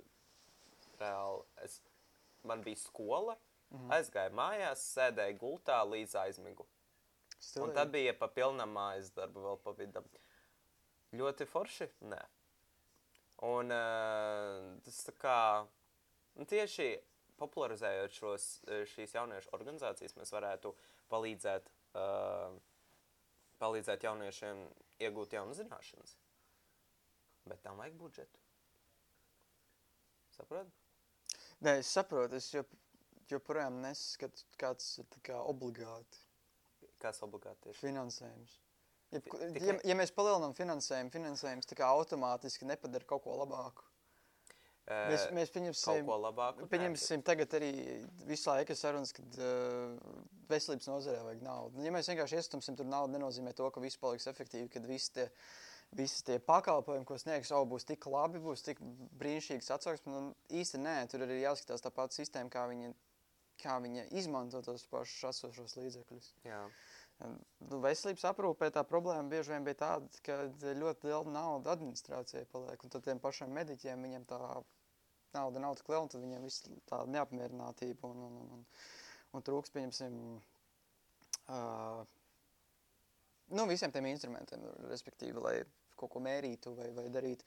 Reāli, 1.01 1.43
es, 1.65 1.81
man 2.47 2.63
bija 2.63 2.79
skola, 2.81 3.35
mm 3.71 3.79
-hmm. 3.79 3.97
aizgāju 3.99 4.33
mājās, 4.39 4.87
sēdēju 4.95 5.39
gultā 5.43 5.81
līdz 5.91 6.15
aizmigu. 6.23 6.67
Stilīgi. 7.39 7.69
Un 7.69 7.75
tad 7.75 7.91
bija 7.91 8.15
pa 8.19 8.29
pilnam 8.29 8.73
mājas 8.73 9.11
darbu 9.15 9.41
vēl 9.41 9.59
pa 9.65 9.71
vidam. 9.71 10.05
Ļoti 11.13 11.47
forši? 11.47 11.89
Nē. 12.01 12.23
Un 13.47 13.71
uh, 13.71 14.79
tas 14.85 15.03
tā 15.07 15.13
kā 15.21 15.67
tieši 16.49 16.89
popularizējot 17.37 18.17
šos, 18.17 18.47
šīs 18.95 19.15
jauniešu 19.15 19.53
organizācijas, 19.53 20.17
mēs 20.17 20.33
varētu 20.33 20.73
palīdzēt, 21.13 21.69
uh, 22.01 22.57
palīdzēt 23.63 24.07
jauniešiem 24.07 24.63
iegūt 25.07 25.37
jaunas 25.37 25.61
zināšanas. 25.61 26.17
Bet 27.47 27.63
tam 27.63 27.79
vajag 27.81 27.97
budžetu. 28.01 28.43
Saprotat? 30.37 30.73
Nē, 31.65 31.79
es 31.81 31.91
saprotu. 31.95 32.37
Es 32.37 32.51
jop, 32.53 32.71
joprojām 33.31 33.81
neskatu, 33.85 34.45
kāds 34.61 34.97
ir 35.01 35.21
kā 35.25 35.39
obligāti. 35.53 36.23
Kas 37.03 37.23
obligāti 37.25 37.71
ir? 37.71 37.79
Finansējums. 37.79 38.59
Ja, 39.15 39.21
ja, 39.63 39.75
ja 39.87 39.95
mēs 39.95 40.11
palielinām 40.13 40.57
finansējumu, 40.57 41.13
finansējums 41.15 41.69
automātiski 41.87 42.67
nepadara 42.67 43.07
kaut 43.07 43.23
ko 43.25 43.37
labāku. 43.39 43.87
Mēs, 44.87 45.25
mēs 45.35 45.51
pieņemsim. 45.51 46.07
Pieņemsim 46.71 47.23
tagad 47.27 47.55
arī 47.59 47.71
visu 48.29 48.53
laiku 48.53 48.75
sarunas, 48.79 49.11
kad 49.17 49.39
uh, 49.43 49.97
veselības 50.51 50.87
nozarē 50.87 51.25
vajag 51.27 51.41
naudu. 51.43 51.83
Ja 51.83 51.91
mēs 51.95 52.07
vienkārši 52.13 52.39
iestumsim 52.39 52.77
tur 52.79 52.87
naudu, 52.87 53.17
nenozīmē 53.17 53.51
to, 53.59 53.67
ka 53.75 53.83
viss 53.83 53.99
paliks 53.99 54.29
efektīvi, 54.31 54.69
kad 54.71 54.87
visi 54.87 55.11
tie, 55.17 55.25
visi 55.99 56.23
tie 56.29 56.37
pakalpojumi, 56.39 57.07
ko 57.09 57.19
sniegs, 57.19 57.51
oh, 57.57 57.65
būs 57.67 57.89
tik 57.89 58.07
labi, 58.13 58.39
būs 58.45 58.63
tik 58.69 58.83
brīnišķīgs 59.19 59.73
atsauksmes. 59.75 60.15
Nu, 60.15 60.31
īsti 60.55 60.79
nē, 60.85 60.95
tur 61.11 61.27
arī 61.27 61.41
jāskatās 61.43 61.83
tā 61.83 61.91
pati 61.97 62.21
sistēma, 62.21 62.53
kā 62.55 62.69
viņa, 62.71 62.93
kā 63.65 63.81
viņa 63.83 64.07
izmanto 64.23 64.63
tos 64.63 64.87
pašus 64.93 65.33
esošos 65.33 65.77
līdzekļus. 65.81 66.31
Jā. 66.47 66.63
Nu, 67.25 67.83
veselības 67.83 68.23
aprūpē 68.31 68.71
tā 68.71 68.87
problēma 68.87 69.33
bieži 69.35 69.55
vien 69.57 69.67
bija 69.67 69.81
tāda, 69.83 70.23
ka 70.23 70.43
ļoti 70.79 71.09
liela 71.09 71.33
nauda 71.41 71.75
administrācijai 71.75 72.47
paliek, 72.53 72.83
un 72.85 72.93
tad 72.93 73.07
tiem 73.09 73.19
pašiem 73.23 73.55
mediķiem 73.57 74.03
viņiem 74.05 74.27
tā 74.31 74.41
nauda 75.35 75.63
nav 75.63 75.79
tik 75.79 75.89
liela, 75.91 76.05
un 76.05 76.13
tad 76.13 76.23
viņiem 76.23 76.45
viss 76.47 76.67
tāda 76.91 77.07
neapmierinātība 77.15 78.11
un, 78.11 78.27
un, 78.29 78.37
un, 78.59 78.67
un 79.37 79.47
trūks, 79.47 79.73
pieņemsim, 79.75 80.21
uh, 81.49 82.05
nu, 83.57 83.67
visiem 83.71 83.95
tiem 83.95 84.11
instrumentiem, 84.13 84.63
respektīvi, 84.91 85.43
lai 85.43 85.57
kaut 85.97 86.13
ko 86.13 86.23
mērītu 86.23 86.77
vai, 86.77 86.91
vai 86.97 87.09
darītu. 87.13 87.47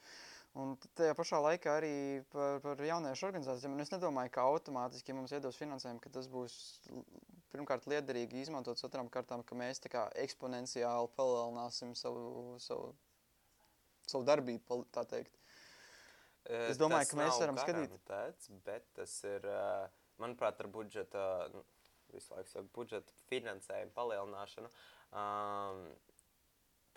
Un 0.57 0.73
tajā 0.97 1.13
pašā 1.13 1.37
laikā 1.45 1.75
arī 1.77 1.95
par, 2.33 2.57
par 2.63 2.79
jauniešu 2.81 3.27
organizācijām. 3.27 3.75
Es 3.83 3.91
nedomāju, 3.93 4.31
ka 4.33 4.47
automātiski, 4.49 5.11
ja 5.11 5.17
mums 5.19 5.33
iedos 5.35 5.59
finansējumu, 5.61 6.01
ka 6.01 6.09
tas 6.15 6.29
būs 6.31 6.55
pirmkārt 7.53 7.85
liederīgi 7.89 8.41
izmantot, 8.43 8.81
otram 8.85 9.11
kārtām, 9.13 9.43
ka 9.45 9.57
mēs 9.57 9.81
tā 9.83 9.91
kā 9.93 10.07
eksponenciāli 10.23 11.11
palielināsim 11.17 11.93
savu, 11.97 12.57
savu, 12.65 12.95
savu 14.09 14.25
darbību, 14.25 14.81
tā 14.95 15.05
teikt. 15.13 15.37
Es 16.49 16.79
domāju, 16.81 17.05
tas 17.05 17.13
ka 17.13 17.19
mēs 17.19 17.41
varam 17.43 17.59
skatīt. 17.61 18.47
Bet 18.65 18.87
tas 18.97 19.15
ir, 19.29 19.45
manuprāt, 20.21 20.61
ar 20.63 20.69
budžeta, 20.73 21.25
nu, 21.53 21.63
visu 22.13 22.33
laiku 22.33 22.49
saka, 22.49 22.69
budžeta 22.75 23.17
finansējumu 23.29 23.93
palielināšanu. 23.97 24.71
Um, 25.09 25.83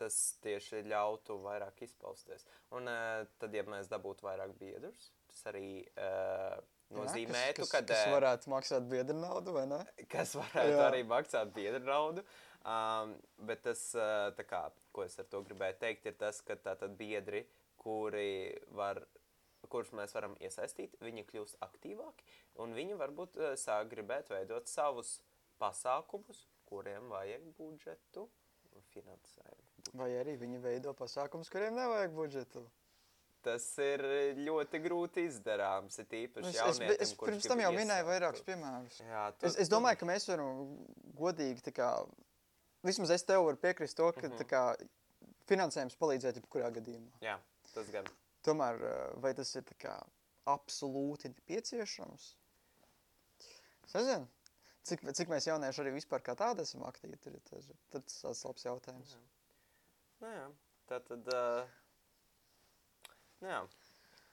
tas 0.01 0.17
tieši 0.43 0.83
ļautu 0.89 1.37
vairāk 1.45 1.83
izpausties. 1.87 2.47
Un 2.75 2.89
uh, 2.91 3.23
tad, 3.41 3.55
ja 3.55 3.65
mēs 3.69 3.91
dabūtu 3.93 4.27
vairāk 4.27 4.55
biedrus, 4.61 5.11
tas 5.31 5.45
arī 5.53 5.67
uh, 5.93 6.57
nozīmētu, 6.97 7.67
ka. 7.71 7.83
Kas 7.89 8.07
varētu 8.13 8.53
maksāt 8.53 8.89
biedru 8.91 9.19
naudu, 9.21 9.55
vai 9.57 9.67
ne? 9.71 9.83
Kas 10.13 10.35
varētu 10.39 10.75
Jā. 10.75 10.87
arī 10.89 11.05
maksāt 11.09 11.53
biedru 11.57 11.85
naudu. 11.87 12.25
Um, 12.63 13.17
bet 13.49 13.65
tas, 13.67 13.89
uh, 13.99 14.45
kā, 14.49 14.65
ko 14.95 15.05
es 15.07 15.19
ar 15.19 15.27
to 15.31 15.43
gribēju 15.47 15.81
teikt, 15.83 16.07
ir 16.07 16.19
tas, 16.19 16.39
ka 16.47 16.57
tātad 16.57 16.95
biedri, 16.99 17.43
kuri 17.83 18.55
var, 18.79 19.03
kurus 19.71 19.93
mēs 19.97 20.15
varam 20.17 20.37
iesaistīt, 20.41 20.97
viņi 21.01 21.27
kļūst 21.29 21.61
aktīvāki, 21.65 22.27
un 22.65 22.75
viņi 22.77 22.99
varbūt 23.01 23.39
uh, 23.39 23.55
sāk 23.59 23.91
gribēt 23.93 24.33
veidot 24.33 24.69
savus 24.71 25.21
pasākumus, 25.63 26.47
kuriem 26.69 27.11
vajag 27.13 27.45
budžetu 27.59 28.29
un 28.73 28.87
finansējumu. 28.95 29.69
Vai 29.99 30.13
arī 30.21 30.37
viņi 30.41 30.63
veido 30.63 30.95
pasākumus, 30.97 31.51
kuriem 31.53 31.77
nevajag 31.77 32.15
budžetu. 32.17 32.63
Tas 33.43 33.65
ir 33.83 34.05
ļoti 34.39 34.79
grūti 34.85 35.25
izdarāms. 35.27 35.97
Ir 35.99 36.13
īpaši 36.21 36.53
es, 36.53 36.79
es, 36.79 36.99
es 37.09 37.15
pirms 37.19 37.49
tam 37.51 37.59
jau 37.59 37.73
minēju 37.75 38.07
vairākus 38.07 38.45
piemērus. 38.47 39.01
Jā, 39.03 39.25
tu, 39.35 39.49
es, 39.49 39.57
es 39.65 39.71
domāju, 39.73 39.99
ka 39.99 40.07
mēs 40.13 40.29
varam 40.31 40.77
godīgi, 41.19 41.75
kā, 41.75 41.89
vismaz 42.87 43.11
es 43.17 43.27
tev 43.27 43.43
varu 43.49 43.59
piekrist 43.65 43.99
to, 43.99 44.13
ka 44.15 44.29
mm 44.29 44.37
-hmm. 44.37 44.51
kā, 44.53 44.63
finansējums 45.51 45.99
palīdzēt 45.99 46.39
jebkurā 46.39 46.71
gadījumā. 46.79 47.19
Jā, 47.25 47.39
tas 47.75 47.91
gan. 47.91 48.07
Tomēr, 48.47 48.81
vai 49.23 49.33
tas 49.39 49.53
ir 49.59 49.67
kā, 49.81 49.97
absolūti 50.51 51.31
nepieciešams? 51.31 52.29
Es 53.87 53.95
nezinu. 53.99 54.27
Cik, 54.83 55.05
cik 55.15 55.31
mēs 55.31 55.47
jaunieši 55.47 55.85
arī 55.85 55.93
vispār 55.95 56.25
kā 56.27 56.35
tādi 56.39 56.65
esam 56.67 56.83
aktīvi, 56.89 57.21
tad 57.23 57.39
tas 57.47 57.69
ir 57.71 57.79
tāds 57.95 58.43
labs 58.49 58.67
jautājums. 58.67 59.15
Jā. 59.15 59.21
Nu, 60.23 60.33
jā. 60.33 60.47
Tā 60.91 60.99
tad, 61.07 61.29
uh, 61.31 63.13
jā. 63.47 63.61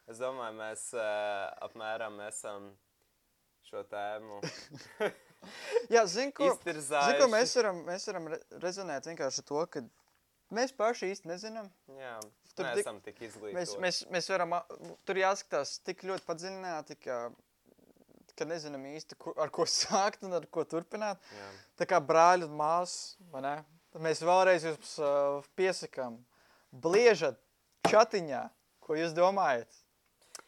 es 0.10 0.22
domāju, 0.22 0.58
mēs 0.58 0.88
uh, 0.98 1.46
apmēram 1.70 2.18
esam 2.26 2.72
šo 3.70 3.84
tēmu 3.92 4.42
Jā, 5.94 6.04
zinu, 6.10 6.34
ko, 6.36 6.50
zin, 6.66 7.16
ko 7.20 7.28
mēs 7.32 7.54
varam, 7.60 7.84
mēs 7.88 8.08
varam 8.10 8.28
re 8.34 8.40
rezonēt 8.64 9.08
vienkārši 9.08 9.46
to, 9.48 9.62
ka 9.72 9.84
mēs 10.56 10.74
paši 10.76 11.14
īsti 11.14 11.30
nezinām. 11.30 11.70
Jā, 11.96 12.18
tur 12.58 12.68
neesam 12.68 13.00
tik, 13.04 13.22
izglītoti. 13.28 13.56
Mēs, 13.58 13.76
mēs, 13.82 14.02
mēs 14.14 14.30
varam, 14.32 14.56
tur 15.08 15.20
jāskatās 15.22 15.78
tik 15.86 16.04
ļoti 16.08 16.26
padziļināti, 16.28 16.98
ka, 17.04 17.20
ka 18.36 18.48
nezinām 18.50 18.86
īsti, 18.92 19.18
ko, 19.20 19.34
ar 19.40 19.52
ko 19.54 19.68
sākt 19.80 20.26
un 20.28 20.38
ar 20.40 20.48
ko 20.52 20.66
turpināt. 20.68 21.22
Jā. 21.36 21.52
Tā 21.82 21.90
kā 21.90 22.02
brāļi 22.04 22.48
un 22.50 22.56
māsas, 22.60 23.18
vai 23.34 23.44
ne? 23.46 23.58
Mēs 24.00 24.22
vēlreiz 24.22 24.68
jums 24.68 24.96
uh, 25.02 25.46
piesakām, 25.58 26.20
bliežat 26.70 27.40
čatiņā, 27.90 28.44
ko 28.86 28.98
jūs 29.00 29.16
domājat. 29.18 29.80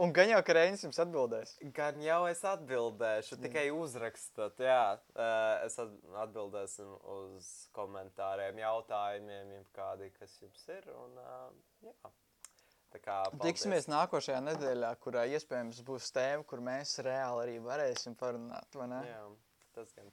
Un 0.02 0.10
gan 0.16 0.32
jau, 0.32 0.40
ka 0.42 0.56
Reinis 0.58 0.82
jums 0.82 0.98
atbildēs. 1.04 1.52
Gan 1.78 2.00
jau 2.02 2.24
es 2.26 2.40
atbildēšu, 2.48 3.38
tikai 3.44 3.68
uzrakstot. 3.76 4.58
Jā, 4.66 4.96
uh, 5.14 5.66
es 5.68 5.78
atbildēšu 5.78 6.88
uz 7.16 7.50
komentāriem, 7.76 8.58
jautājumiem, 8.64 9.52
kādi, 9.76 10.10
kas 10.16 10.34
jums 10.42 10.66
ir. 10.74 10.88
Un, 11.04 11.20
uh, 11.22 11.92
jā. 11.92 12.14
Kā. 13.00 13.22
Tiksimies 13.40 13.86
nākošajā 13.88 14.42
nedēļā, 14.44 14.90
kurā 15.00 15.22
iespējams 15.38 15.78
būs 15.88 16.10
tēma, 16.12 16.44
kur 16.50 16.60
mēs 16.66 16.98
reāli 17.06 17.46
arī 17.46 17.54
varēsim 17.64 18.18
parunāt. 18.20 18.76
Jā, 19.08 19.22
tas 19.78 19.94
gan. 19.96 20.10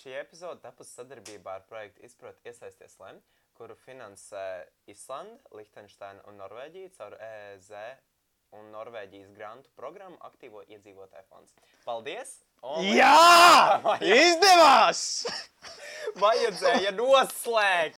Šī 0.00 0.14
epizode 0.16 0.62
tapusi 0.62 0.94
sadarbībā 0.96 1.58
ar 1.58 1.66
projektu 1.68 2.06
Izprot 2.06 2.40
iesaisties 2.46 2.96
LEM, 3.02 3.18
kuru 3.58 3.76
finansē 3.82 4.46
Islanda, 4.88 5.42
Lihtenšteina 5.58 6.24
un 6.30 6.40
Norvēģija 6.40 6.94
caur 6.94 7.18
EEZ 7.20 7.74
un 8.58 8.70
Norvēģijas 8.74 9.30
grantu 9.36 9.70
programmu 9.78 10.18
Aktīvo 10.26 10.62
iedzīvotāju 10.66 11.26
fonds. 11.30 11.54
Paldies! 11.84 12.36
Oli! 12.62 12.96
Jā! 12.98 13.80
Izdevās! 14.24 15.02
Vajadzēja 16.20 16.92
noslēgt! 16.96 17.88